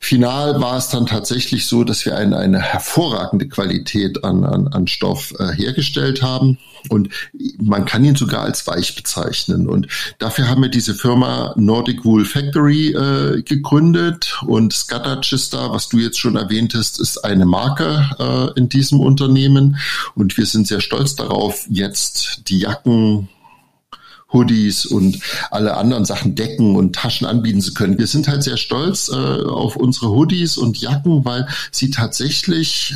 Final 0.00 0.60
war 0.60 0.76
es 0.76 0.88
dann 0.88 1.06
tatsächlich 1.06 1.66
so, 1.66 1.84
dass 1.84 2.04
wir 2.04 2.16
eine, 2.16 2.36
eine 2.36 2.60
hervorragende 2.60 3.48
Qualität 3.48 4.24
an, 4.24 4.44
an, 4.44 4.68
an 4.68 4.86
Stoff 4.86 5.32
äh, 5.38 5.52
hergestellt 5.54 5.99
haben. 6.22 6.58
Und 6.88 7.10
man 7.60 7.84
kann 7.84 8.04
ihn 8.04 8.16
sogar 8.16 8.42
als 8.42 8.66
weich 8.66 8.96
bezeichnen. 8.96 9.68
Und 9.68 9.86
dafür 10.18 10.48
haben 10.48 10.62
wir 10.62 10.70
diese 10.70 10.94
Firma 10.94 11.52
Nordic 11.56 12.04
Wool 12.04 12.24
Factory 12.24 12.92
äh, 12.92 13.42
gegründet. 13.42 14.38
Und 14.46 14.72
Scatachista, 14.72 15.70
was 15.70 15.88
du 15.88 15.98
jetzt 15.98 16.18
schon 16.18 16.36
erwähntest, 16.36 17.00
ist 17.00 17.18
eine 17.24 17.46
Marke 17.46 18.08
äh, 18.18 18.58
in 18.58 18.68
diesem 18.68 19.00
Unternehmen. 19.00 19.76
Und 20.14 20.36
wir 20.36 20.46
sind 20.46 20.66
sehr 20.66 20.80
stolz 20.80 21.14
darauf, 21.14 21.66
jetzt 21.68 22.48
die 22.48 22.60
Jacken 22.60 23.28
Hoodies 24.32 24.86
und 24.86 25.18
alle 25.50 25.76
anderen 25.76 26.04
Sachen 26.04 26.34
Decken 26.34 26.76
und 26.76 26.94
Taschen 26.94 27.26
anbieten 27.26 27.60
zu 27.60 27.74
können. 27.74 27.98
Wir 27.98 28.06
sind 28.06 28.28
halt 28.28 28.42
sehr 28.42 28.56
stolz 28.56 29.08
äh, 29.08 29.14
auf 29.14 29.76
unsere 29.76 30.10
Hoodies 30.10 30.56
und 30.56 30.80
Jacken, 30.80 31.24
weil 31.24 31.48
sie 31.72 31.90
tatsächlich 31.90 32.94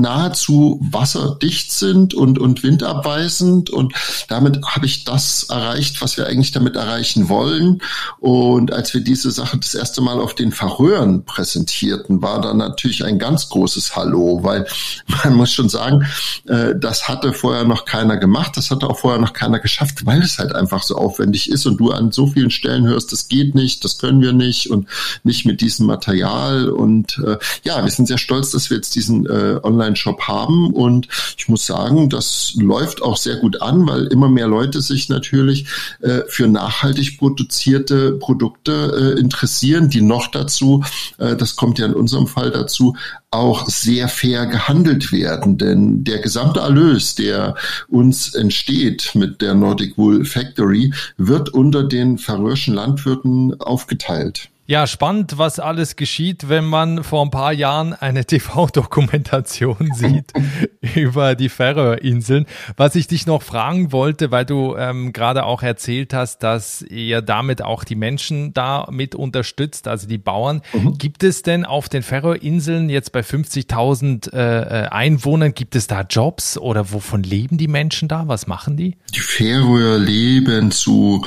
nahezu 0.00 0.80
wasserdicht 0.82 1.72
sind 1.72 2.14
und, 2.14 2.38
und 2.38 2.62
windabweisend. 2.62 3.70
Und 3.70 3.94
damit 4.28 4.64
habe 4.64 4.86
ich 4.86 5.04
das 5.04 5.44
erreicht, 5.44 6.00
was 6.02 6.16
wir 6.16 6.26
eigentlich 6.26 6.52
damit 6.52 6.76
erreichen 6.76 7.28
wollen. 7.28 7.82
Und 8.18 8.72
als 8.72 8.94
wir 8.94 9.00
diese 9.00 9.30
Sache 9.30 9.58
das 9.58 9.74
erste 9.74 10.00
Mal 10.00 10.20
auf 10.20 10.34
den 10.34 10.52
Verröhren 10.52 11.24
präsentierten, 11.24 12.22
war 12.22 12.40
da 12.40 12.54
natürlich 12.54 13.04
ein 13.04 13.18
ganz 13.18 13.48
großes 13.48 13.96
Hallo, 13.96 14.40
weil 14.42 14.66
man 15.24 15.34
muss 15.34 15.52
schon 15.52 15.68
sagen, 15.68 16.06
äh, 16.46 16.74
das 16.78 17.08
hatte 17.08 17.32
vorher 17.32 17.64
noch 17.64 17.84
keiner 17.84 18.16
gemacht, 18.16 18.56
das 18.56 18.70
hatte 18.70 18.88
auch 18.88 18.98
vorher 18.98 19.20
noch 19.20 19.32
keiner 19.32 19.58
geschafft, 19.58 20.06
weil 20.06 20.22
es 20.22 20.38
halt 20.38 20.54
einfach 20.54 20.82
so 20.82 20.96
aufwendig 20.96 21.50
ist 21.50 21.66
und 21.66 21.78
du 21.78 21.90
an 21.90 22.12
so 22.12 22.26
vielen 22.26 22.50
Stellen 22.50 22.86
hörst, 22.86 23.12
das 23.12 23.28
geht 23.28 23.54
nicht, 23.54 23.84
das 23.84 23.98
können 23.98 24.20
wir 24.20 24.32
nicht 24.32 24.70
und 24.70 24.88
nicht 25.22 25.46
mit 25.46 25.60
diesem 25.60 25.86
Material. 25.86 26.68
Und 26.68 27.18
äh, 27.24 27.38
ja, 27.64 27.82
wir 27.82 27.90
sind 27.90 28.06
sehr 28.06 28.18
stolz, 28.18 28.50
dass 28.50 28.70
wir 28.70 28.76
jetzt 28.76 28.94
diesen 28.94 29.26
äh, 29.26 29.60
Online 29.62 29.85
Online-Shop 29.86 30.22
haben. 30.22 30.72
Und 30.72 31.08
ich 31.36 31.48
muss 31.48 31.66
sagen, 31.66 32.08
das 32.08 32.54
läuft 32.56 33.02
auch 33.02 33.16
sehr 33.16 33.36
gut 33.36 33.62
an, 33.62 33.86
weil 33.86 34.06
immer 34.06 34.28
mehr 34.28 34.48
Leute 34.48 34.80
sich 34.80 35.08
natürlich 35.08 35.66
äh, 36.00 36.22
für 36.28 36.48
nachhaltig 36.48 37.18
produzierte 37.18 38.12
Produkte 38.12 39.14
äh, 39.16 39.20
interessieren, 39.20 39.88
die 39.88 40.02
noch 40.02 40.28
dazu, 40.30 40.84
äh, 41.18 41.36
das 41.36 41.56
kommt 41.56 41.78
ja 41.78 41.86
in 41.86 41.94
unserem 41.94 42.26
Fall 42.26 42.50
dazu, 42.50 42.96
auch 43.30 43.66
sehr 43.68 44.08
fair 44.08 44.46
gehandelt 44.46 45.12
werden. 45.12 45.58
Denn 45.58 46.04
der 46.04 46.18
gesamte 46.18 46.60
Erlös, 46.60 47.14
der 47.14 47.54
uns 47.88 48.34
entsteht 48.34 49.14
mit 49.14 49.40
der 49.42 49.54
Nordic 49.54 49.96
Wool 49.98 50.24
Factory, 50.24 50.92
wird 51.16 51.50
unter 51.50 51.84
den 51.84 52.18
färöischen 52.18 52.74
Landwirten 52.74 53.60
aufgeteilt. 53.60 54.48
Ja, 54.68 54.88
spannend, 54.88 55.38
was 55.38 55.60
alles 55.60 55.94
geschieht, 55.94 56.48
wenn 56.48 56.64
man 56.64 57.04
vor 57.04 57.24
ein 57.24 57.30
paar 57.30 57.52
Jahren 57.52 57.92
eine 57.94 58.24
TV-Dokumentation 58.26 59.92
sieht 59.94 60.32
über 60.96 61.36
die 61.36 61.48
Färöerinseln. 61.48 62.46
Was 62.76 62.96
ich 62.96 63.06
dich 63.06 63.26
noch 63.26 63.42
fragen 63.42 63.92
wollte, 63.92 64.32
weil 64.32 64.44
du 64.44 64.74
ähm, 64.76 65.12
gerade 65.12 65.44
auch 65.44 65.62
erzählt 65.62 66.12
hast, 66.12 66.42
dass 66.42 66.82
ihr 66.82 67.22
damit 67.22 67.62
auch 67.62 67.84
die 67.84 67.94
Menschen 67.94 68.54
da 68.54 68.88
mit 68.90 69.14
unterstützt, 69.14 69.86
also 69.86 70.08
die 70.08 70.18
Bauern. 70.18 70.62
Mhm. 70.72 70.98
Gibt 70.98 71.22
es 71.22 71.42
denn 71.42 71.64
auf 71.64 71.88
den 71.88 72.02
Färöerinseln 72.02 72.90
jetzt 72.90 73.12
bei 73.12 73.20
50.000 73.20 74.32
äh, 74.32 74.38
äh, 74.86 74.88
Einwohnern, 74.88 75.54
gibt 75.54 75.76
es 75.76 75.86
da 75.86 76.02
Jobs 76.02 76.58
oder 76.58 76.92
wovon 76.92 77.22
leben 77.22 77.56
die 77.56 77.68
Menschen 77.68 78.08
da? 78.08 78.24
Was 78.26 78.48
machen 78.48 78.76
die? 78.76 78.96
Die 79.14 79.20
Färöer 79.20 79.98
leben 79.98 80.72
zu, 80.72 81.24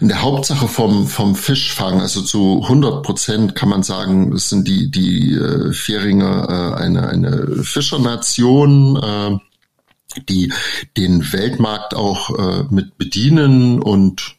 in 0.00 0.06
der 0.06 0.22
Hauptsache 0.22 0.68
vom, 0.68 1.08
vom 1.08 1.34
Fischfang, 1.34 2.00
also 2.00 2.22
zu 2.22 2.68
100 2.76 3.02
Prozent 3.02 3.54
kann 3.54 3.70
man 3.70 3.82
sagen, 3.82 4.32
es 4.34 4.50
sind 4.50 4.68
die, 4.68 4.90
die 4.90 5.32
äh, 5.32 5.72
Färinger 5.72 6.74
äh, 6.76 6.82
eine, 6.82 7.08
eine 7.08 7.62
Fischernation, 7.62 8.96
äh, 8.96 10.20
die 10.28 10.52
den 10.96 11.32
Weltmarkt 11.32 11.94
auch 11.94 12.30
äh, 12.38 12.64
mit 12.70 12.98
bedienen 12.98 13.80
und 13.80 14.36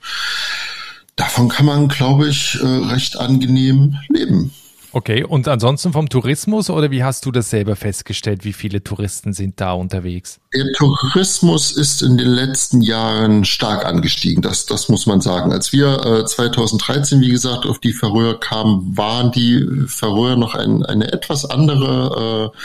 davon 1.15 1.49
kann 1.49 1.65
man, 1.65 1.87
glaube 1.87 2.27
ich, 2.27 2.59
äh, 2.61 2.65
recht 2.65 3.17
angenehm 3.17 3.95
leben. 4.09 4.51
Okay, 4.97 5.23
und 5.23 5.47
ansonsten 5.47 5.93
vom 5.93 6.09
Tourismus 6.09 6.71
oder 6.71 6.89
wie 6.89 7.03
hast 7.03 7.23
du 7.27 7.31
das 7.31 7.51
selber 7.51 7.75
festgestellt? 7.75 8.43
Wie 8.45 8.51
viele 8.51 8.83
Touristen 8.83 9.31
sind 9.31 9.61
da 9.61 9.73
unterwegs? 9.73 10.39
Der 10.55 10.65
Tourismus 10.73 11.71
ist 11.71 12.01
in 12.01 12.17
den 12.17 12.29
letzten 12.29 12.81
Jahren 12.81 13.45
stark 13.45 13.85
angestiegen, 13.85 14.41
das, 14.41 14.65
das 14.65 14.89
muss 14.89 15.05
man 15.05 15.21
sagen. 15.21 15.51
Als 15.51 15.71
wir 15.71 16.03
äh, 16.03 16.25
2013, 16.25 17.21
wie 17.21 17.29
gesagt, 17.29 17.67
auf 17.67 17.77
die 17.77 17.93
Färöer 17.93 18.39
kamen, 18.39 18.97
waren 18.97 19.31
die 19.31 19.85
Färöer 19.85 20.35
noch 20.35 20.55
ein, 20.55 20.83
eine 20.83 21.13
etwas 21.13 21.45
andere 21.45 22.51
äh, 22.55 22.57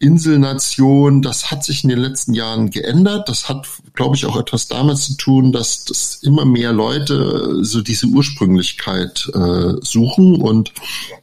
Inselnation. 0.00 1.22
Das 1.22 1.50
hat 1.50 1.62
sich 1.62 1.84
in 1.84 1.90
den 1.90 2.00
letzten 2.00 2.34
Jahren 2.34 2.70
geändert. 2.70 3.28
Das 3.28 3.48
hat, 3.48 3.68
glaube 3.94 4.16
ich, 4.16 4.26
auch 4.26 4.36
etwas 4.36 4.66
damit 4.66 4.98
zu 4.98 5.16
tun, 5.16 5.52
dass, 5.52 5.84
dass 5.84 6.20
immer 6.22 6.44
mehr 6.44 6.72
Leute 6.72 7.62
so 7.62 7.82
diese 7.82 8.06
Ursprünglichkeit 8.06 9.30
äh, 9.34 9.74
suchen 9.82 10.40
und 10.40 10.72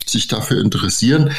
sich 0.06 0.28
dafür 0.28 0.62
interessieren. 0.62 1.32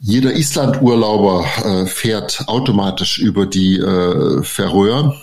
Jeder 0.00 0.34
Island-Urlauber 0.34 1.46
äh, 1.64 1.86
fährt 1.86 2.44
automatisch 2.46 3.18
über 3.18 3.46
die 3.46 3.78
äh, 3.78 4.42
Färöer. 4.42 5.16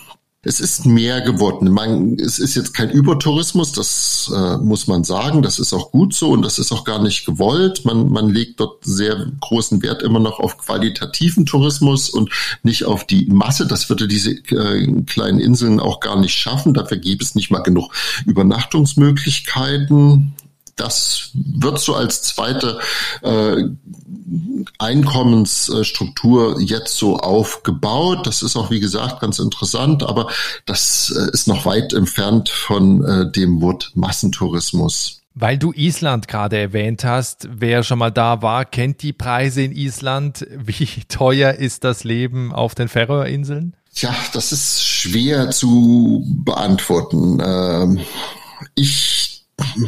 Es 0.48 0.60
ist 0.60 0.86
mehr 0.86 1.22
geworden. 1.22 1.72
Man, 1.72 2.20
es 2.20 2.38
ist 2.38 2.54
jetzt 2.54 2.72
kein 2.72 2.90
Übertourismus, 2.90 3.72
das 3.72 4.30
äh, 4.32 4.58
muss 4.58 4.86
man 4.86 5.02
sagen. 5.02 5.42
Das 5.42 5.58
ist 5.58 5.72
auch 5.72 5.90
gut 5.90 6.14
so 6.14 6.30
und 6.30 6.42
das 6.42 6.60
ist 6.60 6.70
auch 6.70 6.84
gar 6.84 7.02
nicht 7.02 7.26
gewollt. 7.26 7.84
Man, 7.84 8.10
man 8.10 8.28
legt 8.28 8.60
dort 8.60 8.84
sehr 8.84 9.26
großen 9.40 9.82
Wert 9.82 10.04
immer 10.04 10.20
noch 10.20 10.38
auf 10.38 10.56
qualitativen 10.56 11.46
Tourismus 11.46 12.10
und 12.10 12.30
nicht 12.62 12.84
auf 12.84 13.04
die 13.04 13.26
Masse. 13.26 13.66
Das 13.66 13.88
würde 13.88 14.06
diese 14.06 14.30
äh, 14.30 15.02
kleinen 15.02 15.40
Inseln 15.40 15.80
auch 15.80 15.98
gar 15.98 16.20
nicht 16.20 16.36
schaffen. 16.36 16.74
Dafür 16.74 16.98
gäbe 16.98 17.24
es 17.24 17.34
nicht 17.34 17.50
mal 17.50 17.64
genug 17.64 17.92
Übernachtungsmöglichkeiten 18.24 20.32
das 20.76 21.30
wird 21.34 21.80
so 21.80 21.94
als 21.94 22.22
zweite 22.22 22.78
äh, 23.22 23.64
Einkommensstruktur 24.78 26.60
jetzt 26.60 26.96
so 26.96 27.16
aufgebaut. 27.16 28.26
Das 28.26 28.42
ist 28.42 28.56
auch, 28.56 28.70
wie 28.70 28.80
gesagt, 28.80 29.20
ganz 29.20 29.38
interessant, 29.38 30.02
aber 30.02 30.28
das 30.66 31.12
äh, 31.16 31.30
ist 31.32 31.48
noch 31.48 31.64
weit 31.64 31.92
entfernt 31.92 32.48
von 32.50 33.04
äh, 33.04 33.30
dem 33.30 33.60
Wort 33.60 33.92
Massentourismus. 33.94 35.22
Weil 35.38 35.58
du 35.58 35.72
Island 35.74 36.28
gerade 36.28 36.56
erwähnt 36.58 37.04
hast, 37.04 37.46
wer 37.50 37.82
schon 37.82 37.98
mal 37.98 38.10
da 38.10 38.40
war, 38.40 38.64
kennt 38.64 39.02
die 39.02 39.12
Preise 39.12 39.62
in 39.62 39.72
Island. 39.72 40.46
Wie 40.50 40.86
teuer 41.08 41.52
ist 41.52 41.84
das 41.84 42.04
Leben 42.04 42.54
auf 42.54 42.74
den 42.74 42.88
Färöerinseln? 42.88 43.74
Ja, 43.94 44.14
das 44.32 44.52
ist 44.52 44.82
schwer 44.82 45.50
zu 45.50 46.24
beantworten. 46.44 47.38
Ähm, 47.44 48.00
ich 48.74 49.35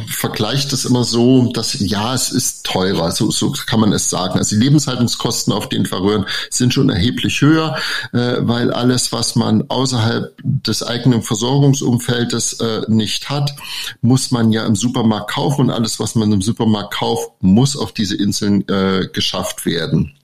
vergleicht 0.07 0.73
es 0.73 0.85
immer 0.85 1.03
so, 1.03 1.51
dass 1.51 1.79
ja, 1.79 2.13
es 2.13 2.31
ist 2.31 2.65
teurer, 2.65 3.11
so, 3.11 3.29
so 3.29 3.51
kann 3.51 3.79
man 3.79 3.93
es 3.93 4.09
sagen. 4.09 4.39
Also 4.39 4.55
die 4.55 4.63
Lebenshaltungskosten 4.63 5.53
auf 5.53 5.69
den 5.69 5.85
Färöern 5.85 6.25
sind 6.49 6.73
schon 6.73 6.89
erheblich 6.89 7.41
höher, 7.41 7.77
äh, 8.11 8.37
weil 8.39 8.71
alles, 8.71 9.11
was 9.11 9.35
man 9.35 9.69
außerhalb 9.69 10.35
des 10.43 10.81
eigenen 10.81 11.21
Versorgungsumfeldes 11.21 12.53
äh, 12.53 12.81
nicht 12.87 13.29
hat, 13.29 13.55
muss 14.01 14.31
man 14.31 14.51
ja 14.51 14.65
im 14.65 14.75
Supermarkt 14.75 15.31
kaufen 15.31 15.61
und 15.61 15.69
alles, 15.71 15.99
was 15.99 16.15
man 16.15 16.31
im 16.31 16.41
Supermarkt 16.41 16.95
kauft, 16.95 17.29
muss 17.41 17.77
auf 17.77 17.91
diese 17.91 18.15
Inseln 18.15 18.67
äh, 18.67 19.07
geschafft 19.11 19.65
werden. 19.65 20.18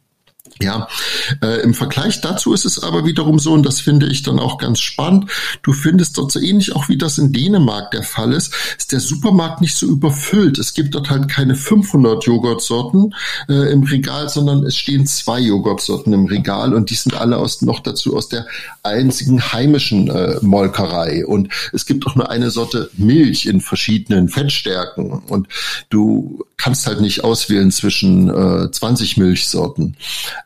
Ja, 0.62 0.88
äh, 1.42 1.62
im 1.64 1.74
Vergleich 1.74 2.22
dazu 2.22 2.54
ist 2.54 2.64
es 2.64 2.82
aber 2.82 3.04
wiederum 3.04 3.40
so, 3.40 3.52
und 3.52 3.66
das 3.66 3.82
finde 3.82 4.08
ich 4.08 4.24
dann 4.24 4.40
auch 4.40 4.58
ganz 4.58 4.80
spannend, 4.80 5.30
du 5.64 5.74
findest 5.74 6.18
dort 6.18 6.32
so 6.32 6.40
ähnlich 6.40 6.74
auch 6.74 6.88
wie 6.88 6.98
das 6.98 7.18
in 7.18 7.34
Dänemark 7.34 7.92
der 7.92 8.04
Fall 8.04 8.32
ist, 8.32 8.54
ist 8.78 8.94
der 8.94 9.02
Supermarkt 9.02 9.60
nicht 9.60 9.76
so 9.76 9.86
überfüllt. 9.86 10.58
Es 10.58 10.74
gibt 10.74 10.96
dort 10.96 11.10
halt 11.10 11.28
keine 11.28 11.56
500 11.56 12.24
Joghurtsorten 12.24 13.14
äh, 13.50 13.74
im 13.74 13.84
Regal, 13.84 14.30
sondern 14.30 14.64
es 14.64 14.78
stehen 14.78 15.06
zwei 15.06 15.42
Joghurtsorten 15.42 16.14
im 16.14 16.26
Regal 16.26 16.74
und 16.74 16.90
die 16.90 16.96
sind 16.96 17.16
alle 17.16 17.36
aus, 17.36 17.62
noch 17.62 17.82
dazu 17.82 18.16
aus 18.16 18.30
der 18.30 18.48
einzigen 18.82 19.52
heimischen 19.52 20.10
äh, 20.10 20.38
Molkerei. 20.42 21.26
Und 21.26 21.50
es 21.74 21.86
gibt 21.86 22.08
auch 22.08 22.16
nur 22.16 22.30
eine 22.30 22.50
Sorte 22.50 22.90
Milch 22.96 23.46
in 23.46 23.60
verschiedenen 23.60 24.30
Fettstärken 24.30 25.12
und 25.28 25.50
du 25.90 26.46
kannst 26.58 26.88
halt 26.88 27.02
nicht 27.02 27.26
auswählen 27.26 27.72
zwischen 27.72 28.30
äh, 28.30 28.72
20 28.72 29.18
Milchsorten. 29.18 29.98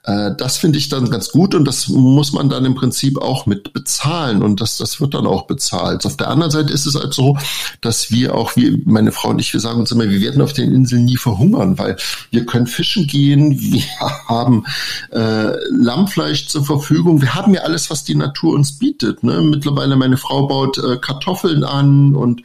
Äh, 0.03 0.31
das 0.37 0.57
finde 0.57 0.77
ich 0.77 0.89
dann 0.89 1.09
ganz 1.09 1.29
gut 1.29 1.55
und 1.55 1.65
das 1.65 1.87
muss 1.89 2.31
man 2.31 2.49
dann 2.49 2.65
im 2.65 2.75
Prinzip 2.75 3.21
auch 3.21 3.45
mit 3.45 3.73
bezahlen 3.73 4.41
und 4.41 4.61
das, 4.61 4.77
das 4.77 5.01
wird 5.01 5.13
dann 5.13 5.27
auch 5.27 5.47
bezahlt. 5.47 6.05
Auf 6.05 6.17
der 6.17 6.29
anderen 6.29 6.51
Seite 6.51 6.71
ist 6.71 6.85
es 6.85 6.95
halt 6.95 7.13
so, 7.13 7.37
dass 7.81 8.11
wir 8.11 8.35
auch, 8.35 8.55
wie 8.55 8.81
meine 8.85 9.11
Frau 9.11 9.29
und 9.29 9.39
ich, 9.39 9.53
wir 9.53 9.59
sagen 9.59 9.79
uns 9.79 9.91
immer, 9.91 10.09
wir 10.09 10.21
werden 10.21 10.41
auf 10.41 10.53
den 10.53 10.73
Inseln 10.73 11.05
nie 11.05 11.17
verhungern, 11.17 11.77
weil 11.77 11.97
wir 12.31 12.45
können 12.45 12.67
fischen 12.67 13.07
gehen, 13.07 13.59
wir 13.59 13.83
haben 14.27 14.65
äh, 15.11 15.51
Lammfleisch 15.69 16.47
zur 16.47 16.65
Verfügung, 16.65 17.21
wir 17.21 17.35
haben 17.35 17.53
ja 17.53 17.61
alles, 17.61 17.89
was 17.89 18.03
die 18.03 18.15
Natur 18.15 18.55
uns 18.55 18.77
bietet. 18.79 19.23
Ne? 19.23 19.41
Mittlerweile 19.41 19.95
meine 19.95 20.17
Frau 20.17 20.47
baut 20.47 20.77
äh, 20.77 20.97
Kartoffeln 20.97 21.63
an 21.63 22.15
und 22.15 22.41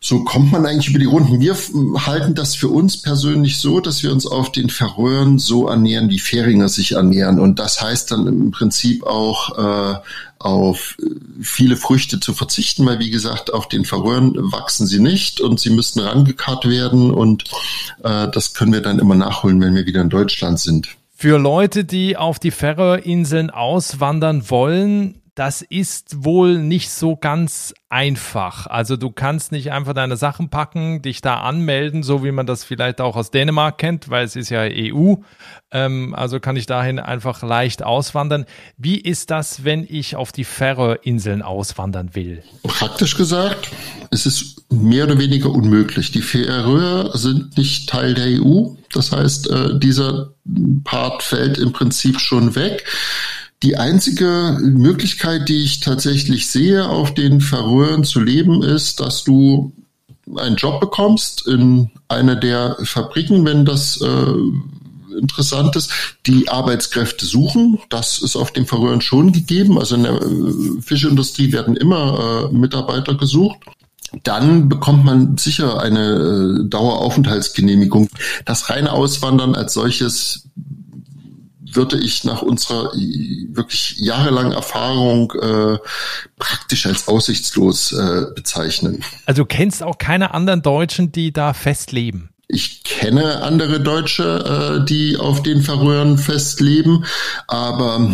so 0.00 0.24
kommt 0.24 0.52
man 0.52 0.66
eigentlich 0.66 0.88
über 0.88 0.98
die 0.98 1.06
Runden. 1.06 1.40
Wir 1.40 1.56
halten 2.06 2.34
das 2.34 2.54
für 2.54 2.68
uns 2.68 3.00
persönlich 3.00 3.58
so, 3.58 3.80
dass 3.80 4.02
wir 4.02 4.12
uns 4.12 4.26
auf 4.26 4.52
den 4.52 4.68
Färöern 4.68 5.38
so 5.38 5.68
ernähren, 5.68 6.10
wie 6.10 6.18
Färinger 6.18 6.68
sich 6.68 6.92
ernähren. 6.92 7.40
Und 7.40 7.58
das 7.58 7.80
heißt 7.80 8.10
dann 8.10 8.26
im 8.26 8.50
Prinzip 8.50 9.04
auch 9.04 9.58
äh, 9.58 9.98
auf 10.38 10.96
viele 11.40 11.76
Früchte 11.76 12.20
zu 12.20 12.34
verzichten, 12.34 12.84
weil 12.86 12.98
wie 12.98 13.10
gesagt, 13.10 13.52
auf 13.52 13.68
den 13.68 13.84
Färöern 13.84 14.34
wachsen 14.36 14.86
sie 14.86 15.00
nicht 15.00 15.40
und 15.40 15.58
sie 15.58 15.70
müssten 15.70 16.00
rangekarrt 16.00 16.68
werden 16.68 17.10
und 17.10 17.44
äh, 18.04 18.28
das 18.28 18.54
können 18.54 18.72
wir 18.72 18.82
dann 18.82 18.98
immer 18.98 19.14
nachholen, 19.14 19.60
wenn 19.60 19.74
wir 19.74 19.86
wieder 19.86 20.02
in 20.02 20.10
Deutschland 20.10 20.60
sind. 20.60 20.88
Für 21.16 21.38
Leute, 21.38 21.84
die 21.84 22.16
auf 22.16 22.38
die 22.38 22.50
Färöerinseln 22.50 23.48
auswandern 23.48 24.50
wollen, 24.50 25.22
das 25.36 25.60
ist 25.60 26.24
wohl 26.24 26.58
nicht 26.58 26.90
so 26.90 27.14
ganz 27.14 27.74
einfach. 27.90 28.66
Also 28.66 28.96
du 28.96 29.10
kannst 29.10 29.52
nicht 29.52 29.70
einfach 29.70 29.92
deine 29.92 30.16
Sachen 30.16 30.48
packen, 30.48 31.02
dich 31.02 31.20
da 31.20 31.40
anmelden, 31.40 32.02
so 32.02 32.24
wie 32.24 32.32
man 32.32 32.46
das 32.46 32.64
vielleicht 32.64 33.02
auch 33.02 33.16
aus 33.16 33.30
Dänemark 33.30 33.76
kennt, 33.76 34.08
weil 34.08 34.24
es 34.24 34.34
ist 34.34 34.48
ja 34.48 34.62
EU. 34.62 35.16
Ähm, 35.70 36.14
also 36.14 36.40
kann 36.40 36.56
ich 36.56 36.64
dahin 36.64 36.98
einfach 36.98 37.42
leicht 37.42 37.84
auswandern. 37.84 38.46
Wie 38.78 38.98
ist 38.98 39.30
das, 39.30 39.62
wenn 39.62 39.86
ich 39.86 40.16
auf 40.16 40.32
die 40.32 40.44
Färöerinseln 40.44 41.42
auswandern 41.42 42.14
will? 42.14 42.42
Praktisch 42.62 43.14
gesagt, 43.18 43.70
es 44.10 44.24
ist 44.24 44.64
mehr 44.72 45.04
oder 45.04 45.18
weniger 45.18 45.50
unmöglich. 45.50 46.12
Die 46.12 46.22
Färöer 46.22 47.16
sind 47.16 47.58
nicht 47.58 47.90
Teil 47.90 48.14
der 48.14 48.42
EU. 48.42 48.70
Das 48.90 49.12
heißt, 49.12 49.50
äh, 49.50 49.78
dieser 49.78 50.32
Part 50.84 51.22
fällt 51.22 51.58
im 51.58 51.72
Prinzip 51.72 52.20
schon 52.20 52.54
weg. 52.54 52.84
Die 53.62 53.76
einzige 53.76 54.58
Möglichkeit, 54.60 55.48
die 55.48 55.64
ich 55.64 55.80
tatsächlich 55.80 56.48
sehe, 56.48 56.88
auf 56.88 57.14
den 57.14 57.40
Färöern 57.40 58.04
zu 58.04 58.20
leben, 58.20 58.62
ist, 58.62 59.00
dass 59.00 59.24
du 59.24 59.72
einen 60.36 60.56
Job 60.56 60.80
bekommst 60.80 61.46
in 61.46 61.90
einer 62.08 62.36
der 62.36 62.76
Fabriken, 62.82 63.44
wenn 63.44 63.64
das 63.64 64.00
äh, 64.00 65.18
interessant 65.18 65.74
ist, 65.76 65.90
die 66.26 66.48
Arbeitskräfte 66.48 67.24
suchen. 67.24 67.78
Das 67.88 68.18
ist 68.18 68.36
auf 68.36 68.52
den 68.52 68.66
Färöern 68.66 69.00
schon 69.00 69.32
gegeben. 69.32 69.78
Also 69.78 69.94
in 69.94 70.02
der 70.02 70.20
äh, 70.20 70.82
Fischindustrie 70.82 71.52
werden 71.52 71.76
immer 71.76 72.50
äh, 72.50 72.54
Mitarbeiter 72.54 73.14
gesucht 73.14 73.58
dann 74.22 74.68
bekommt 74.68 75.04
man 75.04 75.36
sicher 75.36 75.80
eine 75.80 76.62
äh, 76.64 76.68
Daueraufenthaltsgenehmigung. 76.68 78.08
Das 78.44 78.70
reine 78.70 78.92
Auswandern 78.92 79.54
als 79.54 79.74
solches 79.74 80.48
würde 81.76 81.98
ich 81.98 82.24
nach 82.24 82.42
unserer 82.42 82.92
wirklich 82.92 83.96
jahrelangen 83.98 84.52
Erfahrung 84.52 85.32
äh, 85.32 85.78
praktisch 86.38 86.86
als 86.86 87.08
aussichtslos 87.08 87.92
äh, 87.92 88.26
bezeichnen. 88.34 89.04
Also 89.26 89.42
du 89.42 89.46
kennst 89.46 89.82
auch 89.82 89.98
keine 89.98 90.34
anderen 90.34 90.62
Deutschen, 90.62 91.12
die 91.12 91.32
da 91.32 91.52
festleben? 91.52 92.30
Ich 92.48 92.84
kenne 92.84 93.42
andere 93.42 93.80
Deutsche, 93.80 94.80
äh, 94.80 94.84
die 94.84 95.16
auf 95.16 95.42
den 95.42 95.62
Färöern 95.62 96.16
festleben, 96.16 97.04
aber 97.48 98.08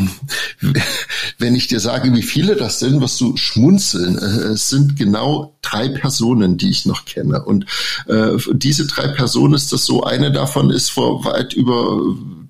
wenn 1.38 1.54
ich 1.54 1.68
dir 1.68 1.80
sage, 1.80 2.14
wie 2.14 2.22
viele 2.22 2.56
das 2.56 2.78
sind, 2.78 3.02
wirst 3.02 3.20
du 3.20 3.36
schmunzeln. 3.36 4.16
Äh, 4.16 4.52
es 4.54 4.70
sind 4.70 4.96
genau 4.96 5.58
drei 5.60 5.90
Personen, 5.90 6.56
die 6.56 6.70
ich 6.70 6.86
noch 6.86 7.04
kenne. 7.04 7.44
Und 7.44 7.66
äh, 8.06 8.30
diese 8.52 8.86
drei 8.86 9.08
Personen 9.08 9.52
ist 9.52 9.70
das 9.70 9.84
so, 9.84 10.02
eine 10.02 10.32
davon 10.32 10.70
ist 10.70 10.90
vor 10.90 11.26
weit 11.26 11.52
über 11.52 12.00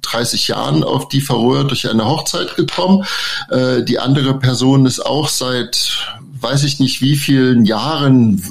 30 0.02 0.48
Jahren 0.48 0.84
auf 0.84 1.08
die 1.08 1.20
Färöer 1.20 1.64
durch 1.64 1.90
eine 1.90 2.04
Hochzeit 2.04 2.54
gekommen. 2.54 3.04
Äh, 3.50 3.82
die 3.82 3.98
andere 3.98 4.38
Person 4.38 4.86
ist 4.86 5.04
auch 5.04 5.28
seit 5.28 6.06
weiß 6.42 6.64
ich 6.64 6.80
nicht 6.80 7.00
wie 7.00 7.16
vielen 7.16 7.64
Jahren, 7.64 8.42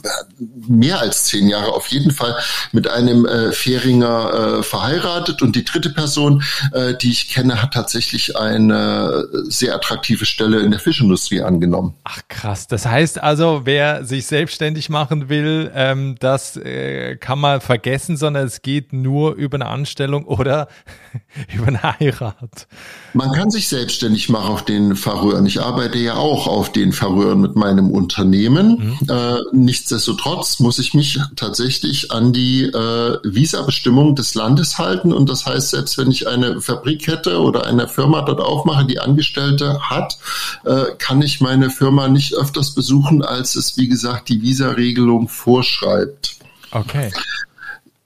mehr 0.67 0.99
als 0.99 1.25
zehn 1.25 1.47
Jahre 1.47 1.73
auf 1.73 1.87
jeden 1.87 2.11
Fall, 2.11 2.35
mit 2.71 2.87
einem 2.87 3.25
äh, 3.25 3.51
Fähringer 3.51 4.59
äh, 4.59 4.63
verheiratet. 4.63 5.41
Und 5.41 5.55
die 5.55 5.65
dritte 5.65 5.89
Person, 5.89 6.43
äh, 6.73 6.93
die 6.95 7.11
ich 7.11 7.29
kenne, 7.29 7.61
hat 7.61 7.73
tatsächlich 7.73 8.37
eine 8.37 9.25
sehr 9.47 9.75
attraktive 9.75 10.25
Stelle 10.25 10.59
in 10.61 10.71
der 10.71 10.79
Fischindustrie 10.79 11.41
angenommen. 11.41 11.95
Ach 12.03 12.21
krass. 12.27 12.67
Das 12.67 12.85
heißt 12.85 13.21
also, 13.21 13.61
wer 13.65 14.05
sich 14.05 14.25
selbstständig 14.25 14.89
machen 14.89 15.29
will, 15.29 15.71
ähm, 15.73 16.15
das 16.19 16.57
äh, 16.57 17.17
kann 17.17 17.39
man 17.39 17.61
vergessen, 17.61 18.17
sondern 18.17 18.45
es 18.47 18.61
geht 18.61 18.93
nur 18.93 19.35
über 19.35 19.55
eine 19.55 19.67
Anstellung 19.67 20.25
oder 20.25 20.67
über 21.53 21.67
eine 21.67 21.81
Heirat. 21.83 22.67
Man 23.13 23.31
kann 23.33 23.51
sich 23.51 23.67
selbstständig 23.67 24.29
machen 24.29 24.51
auf 24.51 24.65
den 24.65 24.95
Färöern. 24.95 25.45
Ich 25.45 25.61
arbeite 25.61 25.97
ja 25.97 26.15
auch 26.15 26.47
auf 26.47 26.71
den 26.71 26.93
Färöern 26.93 27.41
mit 27.41 27.55
meinem 27.81 27.91
Unternehmen. 27.91 28.97
Mhm. 29.01 29.09
Äh, 29.09 29.39
nichtsdestotrotz 29.51 30.59
muss 30.59 30.79
ich 30.79 30.93
mich 30.93 31.19
tatsächlich 31.35 32.11
an 32.11 32.33
die 32.33 32.63
äh, 32.63 33.17
Visa-Bestimmung 33.23 34.15
des 34.15 34.35
Landes 34.35 34.77
halten. 34.77 35.11
Und 35.11 35.29
das 35.29 35.45
heißt, 35.45 35.71
selbst 35.71 35.97
wenn 35.97 36.11
ich 36.11 36.27
eine 36.27 36.61
Fabrik 36.61 37.07
hätte 37.07 37.39
oder 37.39 37.65
eine 37.65 37.87
Firma 37.87 38.21
dort 38.21 38.39
aufmache, 38.39 38.85
die 38.85 38.99
Angestellte 38.99 39.79
hat, 39.81 40.17
äh, 40.65 40.85
kann 40.97 41.21
ich 41.21 41.41
meine 41.41 41.69
Firma 41.69 42.07
nicht 42.07 42.33
öfters 42.33 42.73
besuchen, 42.73 43.23
als 43.23 43.55
es, 43.55 43.77
wie 43.77 43.87
gesagt, 43.87 44.29
die 44.29 44.41
Visa-Regelung 44.41 45.27
vorschreibt. 45.27 46.35
Okay 46.71 47.11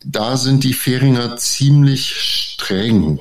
da 0.06 0.38
sind 0.38 0.64
die 0.64 0.74
Färinger 0.74 1.36
ziemlich 1.38 2.14
streng 2.14 3.20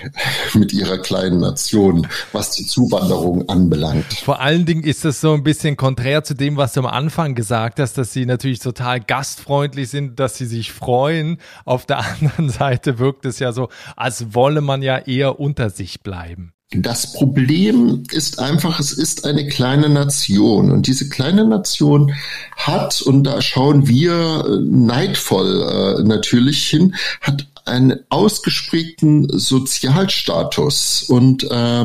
mit 0.52 0.72
ihrer 0.72 0.98
kleinen 0.98 1.40
Nation, 1.40 2.06
was 2.32 2.52
die 2.52 2.66
Zuwanderung 2.66 3.48
anbelangt. 3.48 4.12
Vor 4.12 4.40
allen 4.40 4.66
Dingen 4.66 4.84
ist 4.84 5.04
das 5.04 5.20
so 5.20 5.32
ein 5.32 5.42
bisschen 5.42 5.76
konträr 5.76 6.24
zu 6.24 6.34
dem, 6.34 6.56
was 6.56 6.74
du 6.74 6.80
am 6.80 6.86
Anfang 6.86 7.34
gesagt 7.34 7.80
hast, 7.80 7.96
dass 7.98 8.12
sie 8.12 8.26
natürlich 8.26 8.58
total 8.58 9.00
gastfreundlich 9.00 9.88
sind, 9.88 10.20
dass 10.20 10.36
sie 10.36 10.46
sich 10.46 10.72
freuen. 10.72 11.38
Auf 11.64 11.86
der 11.86 11.98
anderen 12.20 12.50
Seite 12.50 12.98
wirkt 12.98 13.24
es 13.24 13.38
ja 13.38 13.52
so, 13.52 13.68
als 13.96 14.34
wolle 14.34 14.60
man 14.60 14.82
ja 14.82 14.98
eher 14.98 15.40
unter 15.40 15.70
sich 15.70 16.02
bleiben. 16.02 16.52
Das 16.70 17.12
Problem 17.12 18.02
ist 18.10 18.38
einfach, 18.38 18.80
es 18.80 18.92
ist 18.92 19.26
eine 19.26 19.46
kleine 19.46 19.88
Nation 19.88 20.72
und 20.72 20.86
diese 20.86 21.08
kleine 21.08 21.44
Nation 21.44 22.14
hat, 22.56 23.00
und 23.02 23.24
da 23.24 23.40
schauen 23.42 23.86
wir 23.86 24.44
äh, 24.46 24.60
neidvoll 24.60 25.98
äh, 26.00 26.02
natürlich 26.02 26.66
hin, 26.66 26.94
hat 27.20 27.46
einen 27.64 28.00
ausgesprägten 28.08 29.28
Sozialstatus 29.38 31.04
und 31.04 31.44
äh, 31.44 31.84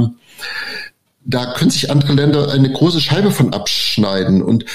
da 1.26 1.54
können 1.54 1.72
sich 1.72 1.92
andere 1.92 2.14
Länder 2.14 2.52
eine 2.52 2.72
große 2.72 3.02
Scheibe 3.02 3.32
von 3.32 3.54
abschneiden. 3.54 4.42
Und 4.42 4.66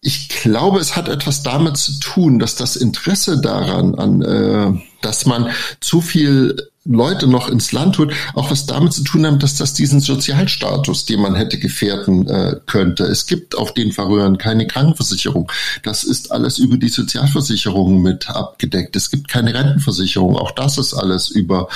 ich 0.00 0.28
glaube, 0.28 0.78
es 0.78 0.96
hat 0.96 1.08
etwas 1.08 1.42
damit 1.42 1.76
zu 1.76 1.98
tun, 2.00 2.38
dass 2.38 2.56
das 2.56 2.76
Interesse 2.76 3.40
daran, 3.40 3.94
an, 3.96 4.22
äh, 4.22 4.80
dass 5.02 5.26
man 5.26 5.50
zu 5.80 6.00
viel 6.00 6.69
Leute 6.86 7.26
noch 7.26 7.50
ins 7.50 7.72
Land 7.72 7.98
holt, 7.98 8.14
auch 8.34 8.50
was 8.50 8.64
damit 8.64 8.94
zu 8.94 9.04
tun 9.04 9.26
haben, 9.26 9.38
dass 9.38 9.56
das 9.56 9.74
diesen 9.74 10.00
Sozialstatus, 10.00 11.04
den 11.04 11.20
man 11.20 11.34
hätte 11.34 11.58
gefährden 11.58 12.26
äh, 12.26 12.56
könnte. 12.64 13.04
Es 13.04 13.26
gibt 13.26 13.56
auf 13.56 13.74
den 13.74 13.92
Färöern 13.92 14.38
keine 14.38 14.66
Krankenversicherung. 14.66 15.52
Das 15.82 16.04
ist 16.04 16.32
alles 16.32 16.58
über 16.58 16.78
die 16.78 16.88
Sozialversicherung 16.88 18.00
mit 18.00 18.30
abgedeckt. 18.30 18.96
Es 18.96 19.10
gibt 19.10 19.28
keine 19.28 19.52
Rentenversicherung. 19.52 20.36
Auch 20.36 20.52
das 20.52 20.78
ist 20.78 20.94
alles 20.94 21.28
über 21.28 21.68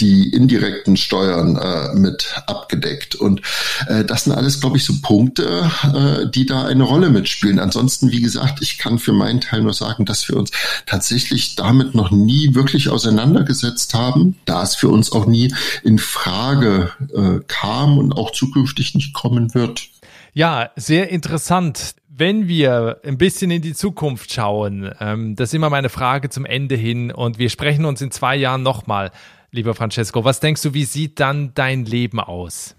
die 0.00 0.30
indirekten 0.30 0.96
Steuern 0.96 1.56
äh, 1.56 1.94
mit 1.94 2.34
abgedeckt. 2.46 3.14
Und 3.14 3.42
äh, 3.88 4.04
das 4.04 4.24
sind 4.24 4.32
alles, 4.32 4.60
glaube 4.60 4.76
ich, 4.76 4.84
so 4.84 4.94
Punkte, 5.02 5.70
äh, 5.84 6.30
die 6.30 6.46
da 6.46 6.66
eine 6.66 6.84
Rolle 6.84 7.10
mitspielen. 7.10 7.58
Ansonsten, 7.58 8.12
wie 8.12 8.20
gesagt, 8.20 8.60
ich 8.62 8.78
kann 8.78 8.98
für 8.98 9.12
meinen 9.12 9.40
Teil 9.40 9.62
nur 9.62 9.74
sagen, 9.74 10.04
dass 10.04 10.28
wir 10.28 10.36
uns 10.36 10.50
tatsächlich 10.86 11.56
damit 11.56 11.94
noch 11.94 12.10
nie 12.10 12.54
wirklich 12.54 12.88
auseinandergesetzt 12.88 13.94
haben 13.94 14.36
da 14.44 14.62
es 14.62 14.74
für 14.74 14.88
uns 14.88 15.12
auch 15.12 15.26
nie 15.26 15.52
in 15.82 15.98
Frage 15.98 16.90
äh, 17.14 17.40
kam 17.46 17.98
und 17.98 18.12
auch 18.12 18.30
zukünftig 18.30 18.94
nicht 18.94 19.12
kommen 19.14 19.54
wird. 19.54 19.88
Ja, 20.32 20.70
sehr 20.76 21.10
interessant. 21.10 21.94
Wenn 22.16 22.46
wir 22.46 23.00
ein 23.04 23.18
bisschen 23.18 23.50
in 23.50 23.62
die 23.62 23.74
Zukunft 23.74 24.32
schauen, 24.32 24.90
ähm, 25.00 25.34
das 25.34 25.50
ist 25.50 25.54
immer 25.54 25.70
meine 25.70 25.88
Frage 25.88 26.30
zum 26.30 26.44
Ende 26.44 26.76
hin 26.76 27.10
und 27.10 27.38
wir 27.38 27.50
sprechen 27.50 27.84
uns 27.84 28.00
in 28.00 28.12
zwei 28.12 28.36
Jahren 28.36 28.62
nochmal, 28.62 29.10
lieber 29.54 29.74
Francesco. 29.74 30.24
Was 30.24 30.40
denkst 30.40 30.62
du, 30.62 30.74
wie 30.74 30.84
sieht 30.84 31.20
dann 31.20 31.52
dein 31.54 31.84
Leben 31.84 32.20
aus? 32.20 32.74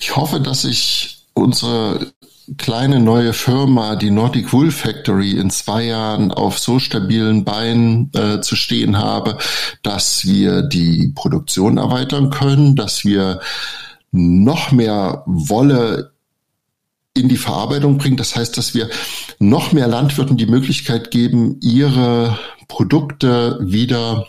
Ich 0.00 0.16
hoffe, 0.16 0.40
dass 0.40 0.64
ich 0.64 1.26
unsere 1.34 2.12
kleine 2.56 2.98
neue 3.00 3.34
Firma, 3.34 3.96
die 3.96 4.10
Nordic 4.10 4.52
Wool 4.52 4.70
Factory, 4.70 5.32
in 5.32 5.50
zwei 5.50 5.84
Jahren 5.84 6.32
auf 6.32 6.58
so 6.58 6.78
stabilen 6.78 7.44
Beinen 7.44 8.10
äh, 8.14 8.40
zu 8.40 8.56
stehen 8.56 8.96
habe, 8.96 9.36
dass 9.82 10.24
wir 10.24 10.62
die 10.62 11.12
Produktion 11.14 11.76
erweitern 11.76 12.30
können, 12.30 12.74
dass 12.74 13.04
wir 13.04 13.40
noch 14.10 14.72
mehr 14.72 15.22
Wolle 15.26 16.12
in 17.14 17.28
die 17.28 17.36
Verarbeitung 17.36 17.98
bringen. 17.98 18.16
Das 18.16 18.34
heißt, 18.34 18.56
dass 18.56 18.74
wir 18.74 18.88
noch 19.38 19.72
mehr 19.72 19.88
Landwirten 19.88 20.38
die 20.38 20.46
Möglichkeit 20.46 21.10
geben, 21.10 21.58
ihre 21.60 22.38
Produkte 22.68 23.58
wieder 23.60 24.26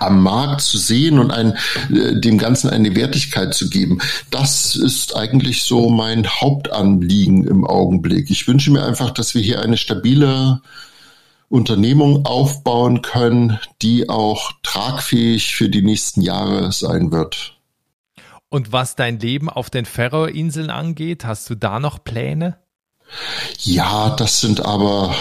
am 0.00 0.22
Markt 0.22 0.60
zu 0.60 0.78
sehen 0.78 1.18
und 1.18 1.30
ein, 1.30 1.56
äh, 1.92 2.20
dem 2.20 2.38
Ganzen 2.38 2.70
eine 2.70 2.94
Wertigkeit 2.94 3.54
zu 3.54 3.70
geben. 3.70 3.98
Das 4.30 4.76
ist 4.76 5.16
eigentlich 5.16 5.62
so 5.62 5.88
mein 5.90 6.26
Hauptanliegen 6.26 7.46
im 7.46 7.66
Augenblick. 7.66 8.30
Ich 8.30 8.46
wünsche 8.46 8.70
mir 8.70 8.84
einfach, 8.84 9.10
dass 9.10 9.34
wir 9.34 9.42
hier 9.42 9.62
eine 9.62 9.76
stabile 9.76 10.60
Unternehmung 11.48 12.26
aufbauen 12.26 13.02
können, 13.02 13.58
die 13.80 14.08
auch 14.08 14.52
tragfähig 14.62 15.54
für 15.54 15.68
die 15.68 15.82
nächsten 15.82 16.20
Jahre 16.20 16.72
sein 16.72 17.10
wird. 17.10 17.58
Und 18.50 18.72
was 18.72 18.96
dein 18.96 19.18
Leben 19.18 19.50
auf 19.50 19.70
den 19.70 19.84
Färöerinseln 19.84 20.70
angeht, 20.70 21.24
hast 21.24 21.48
du 21.50 21.54
da 21.54 21.80
noch 21.80 22.02
Pläne? 22.02 22.58
Ja, 23.60 24.10
das 24.10 24.40
sind 24.40 24.64
aber 24.64 25.14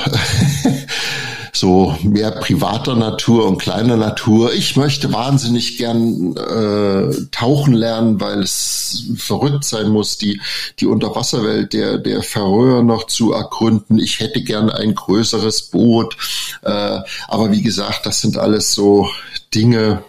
so 1.59 1.95
mehr 2.03 2.31
privater 2.31 2.95
Natur 2.95 3.47
und 3.47 3.57
kleiner 3.59 3.97
Natur. 3.97 4.53
Ich 4.53 4.75
möchte 4.75 5.11
wahnsinnig 5.11 5.77
gern 5.77 6.35
äh, 6.35 7.13
tauchen 7.31 7.73
lernen, 7.73 8.19
weil 8.19 8.39
es 8.39 9.05
verrückt 9.15 9.63
sein 9.63 9.89
muss, 9.89 10.17
die, 10.17 10.41
die 10.79 10.85
Unterwasserwelt 10.85 11.73
der, 11.73 11.97
der 11.97 12.23
Färöer 12.23 12.83
noch 12.83 13.07
zu 13.07 13.33
ergründen. 13.33 13.99
Ich 13.99 14.19
hätte 14.19 14.41
gern 14.41 14.69
ein 14.69 14.95
größeres 14.95 15.63
Boot. 15.63 16.17
Äh, 16.63 16.99
aber 17.27 17.51
wie 17.51 17.61
gesagt, 17.61 18.05
das 18.05 18.21
sind 18.21 18.37
alles 18.37 18.73
so 18.73 19.09
Dinge, 19.53 20.03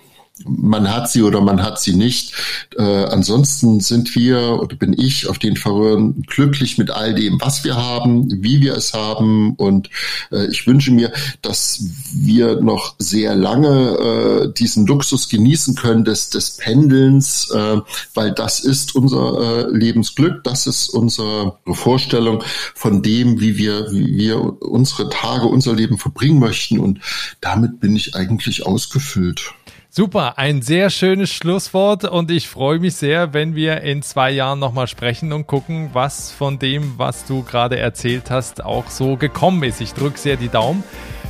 man 0.46 0.90
hat 0.90 1.10
sie 1.10 1.22
oder 1.22 1.40
man 1.40 1.62
hat 1.62 1.80
sie 1.80 1.94
nicht. 1.94 2.32
Äh, 2.76 2.82
ansonsten 2.82 3.80
sind 3.80 4.14
wir 4.14 4.60
oder 4.60 4.76
bin 4.76 4.94
ich 4.98 5.28
auf 5.28 5.38
den 5.38 5.56
Verröhren 5.56 6.22
glücklich 6.26 6.78
mit 6.78 6.90
all 6.90 7.14
dem, 7.14 7.40
was 7.40 7.64
wir 7.64 7.76
haben, 7.76 8.42
wie 8.42 8.60
wir 8.60 8.76
es 8.76 8.94
haben. 8.94 9.54
Und 9.54 9.90
äh, 10.30 10.46
ich 10.46 10.66
wünsche 10.66 10.90
mir, 10.90 11.12
dass 11.42 11.82
wir 12.14 12.60
noch 12.60 12.94
sehr 12.98 13.34
lange 13.34 14.48
äh, 14.48 14.52
diesen 14.52 14.86
Luxus 14.86 15.28
genießen 15.28 15.74
können 15.74 16.04
des, 16.04 16.30
des 16.30 16.56
Pendelns, 16.56 17.50
äh, 17.50 17.78
weil 18.14 18.32
das 18.32 18.60
ist 18.60 18.94
unser 18.94 19.68
äh, 19.68 19.76
Lebensglück, 19.76 20.44
das 20.44 20.66
ist 20.66 20.88
unsere 20.88 21.58
Vorstellung 21.66 22.42
von 22.74 23.02
dem, 23.02 23.40
wie 23.40 23.56
wir, 23.58 23.90
wie 23.90 24.16
wir 24.16 24.62
unsere 24.62 25.08
Tage, 25.08 25.46
unser 25.46 25.74
Leben 25.74 25.98
verbringen 25.98 26.38
möchten. 26.38 26.78
Und 26.78 27.00
damit 27.40 27.80
bin 27.80 27.96
ich 27.96 28.14
eigentlich 28.14 28.66
ausgefüllt. 28.66 29.54
Super, 29.90 30.36
ein 30.36 30.60
sehr 30.60 30.90
schönes 30.90 31.30
Schlusswort 31.30 32.04
und 32.04 32.30
ich 32.30 32.46
freue 32.46 32.78
mich 32.78 32.94
sehr, 32.94 33.32
wenn 33.32 33.54
wir 33.54 33.80
in 33.80 34.02
zwei 34.02 34.30
Jahren 34.30 34.58
nochmal 34.58 34.86
sprechen 34.86 35.32
und 35.32 35.46
gucken, 35.46 35.90
was 35.94 36.30
von 36.30 36.58
dem, 36.58 36.98
was 36.98 37.24
du 37.24 37.42
gerade 37.42 37.78
erzählt 37.78 38.30
hast, 38.30 38.62
auch 38.62 38.90
so 38.90 39.16
gekommen 39.16 39.62
ist. 39.62 39.80
Ich 39.80 39.94
drücke 39.94 40.18
sehr 40.18 40.36
die 40.36 40.50
Daumen. 40.50 40.84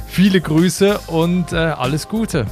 Viele 0.09 0.41
Grüße 0.41 0.99
und 1.07 1.53
äh, 1.53 1.57
alles 1.57 2.09
Gute. 2.09 2.47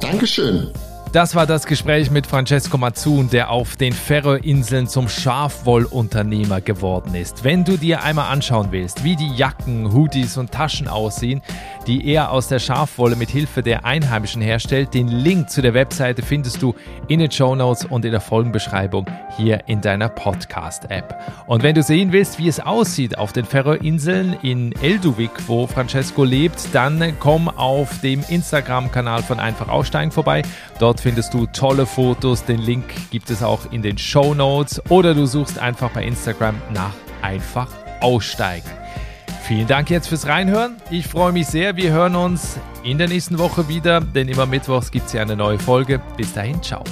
Dankeschön. 0.00 0.72
Das 1.12 1.34
war 1.34 1.44
das 1.44 1.66
Gespräch 1.66 2.08
mit 2.12 2.24
Francesco 2.24 2.78
Mazzun, 2.78 3.28
der 3.30 3.50
auf 3.50 3.74
den 3.74 3.92
Färöerinseln 3.92 4.86
zum 4.86 5.08
Schafwollunternehmer 5.08 6.60
geworden 6.60 7.16
ist. 7.16 7.42
Wenn 7.42 7.64
du 7.64 7.76
dir 7.76 8.04
einmal 8.04 8.30
anschauen 8.30 8.68
willst, 8.70 9.02
wie 9.02 9.16
die 9.16 9.34
Jacken, 9.34 9.92
Hoodies 9.92 10.36
und 10.36 10.52
Taschen 10.52 10.86
aussehen, 10.86 11.42
die 11.88 12.06
er 12.06 12.30
aus 12.30 12.46
der 12.46 12.60
Schafwolle 12.60 13.16
mit 13.16 13.28
Hilfe 13.28 13.64
der 13.64 13.84
Einheimischen 13.84 14.40
herstellt, 14.40 14.94
den 14.94 15.08
Link 15.08 15.50
zu 15.50 15.62
der 15.62 15.74
Webseite 15.74 16.22
findest 16.22 16.62
du 16.62 16.76
in 17.08 17.18
den 17.18 17.32
Show 17.32 17.56
Notes 17.56 17.84
und 17.86 18.04
in 18.04 18.12
der 18.12 18.20
Folgenbeschreibung 18.20 19.06
hier 19.36 19.64
in 19.66 19.80
deiner 19.80 20.08
Podcast-App. 20.08 21.20
Und 21.48 21.64
wenn 21.64 21.74
du 21.74 21.82
sehen 21.82 22.12
willst, 22.12 22.38
wie 22.38 22.46
es 22.46 22.60
aussieht 22.60 23.18
auf 23.18 23.32
den 23.32 23.46
Färöerinseln 23.46 24.36
in 24.42 24.72
Elduvik, 24.80 25.32
wo 25.48 25.66
Francesco 25.66 26.22
lebt, 26.22 26.72
dann 26.72 27.14
komm 27.18 27.48
auf 27.48 28.00
dem 28.00 28.22
Instagram-Kanal 28.28 29.24
von 29.24 29.40
Einfach 29.40 29.68
Aussteigen 29.68 30.12
vorbei. 30.12 30.42
Findest 31.02 31.32
du 31.32 31.46
tolle 31.46 31.86
Fotos. 31.86 32.44
Den 32.44 32.60
Link 32.60 32.84
gibt 33.10 33.30
es 33.30 33.42
auch 33.42 33.72
in 33.72 33.80
den 33.80 33.96
Show 33.96 34.34
Notes 34.34 34.82
oder 34.90 35.14
du 35.14 35.24
suchst 35.24 35.58
einfach 35.58 35.90
bei 35.90 36.04
Instagram 36.04 36.56
nach 36.74 36.92
einfach 37.22 37.68
aussteigen. 38.00 38.68
Vielen 39.42 39.66
Dank 39.66 39.90
jetzt 39.90 40.08
fürs 40.08 40.26
Reinhören. 40.26 40.76
Ich 40.90 41.06
freue 41.08 41.32
mich 41.32 41.46
sehr. 41.46 41.76
Wir 41.76 41.90
hören 41.90 42.16
uns 42.16 42.58
in 42.84 42.98
der 42.98 43.08
nächsten 43.08 43.38
Woche 43.38 43.68
wieder, 43.68 44.00
denn 44.00 44.28
immer 44.28 44.46
Mittwochs 44.46 44.90
gibt 44.90 45.06
es 45.06 45.12
ja 45.14 45.22
eine 45.22 45.36
neue 45.36 45.58
Folge. 45.58 46.00
Bis 46.16 46.32
dahin, 46.34 46.62
ciao. 46.62 46.84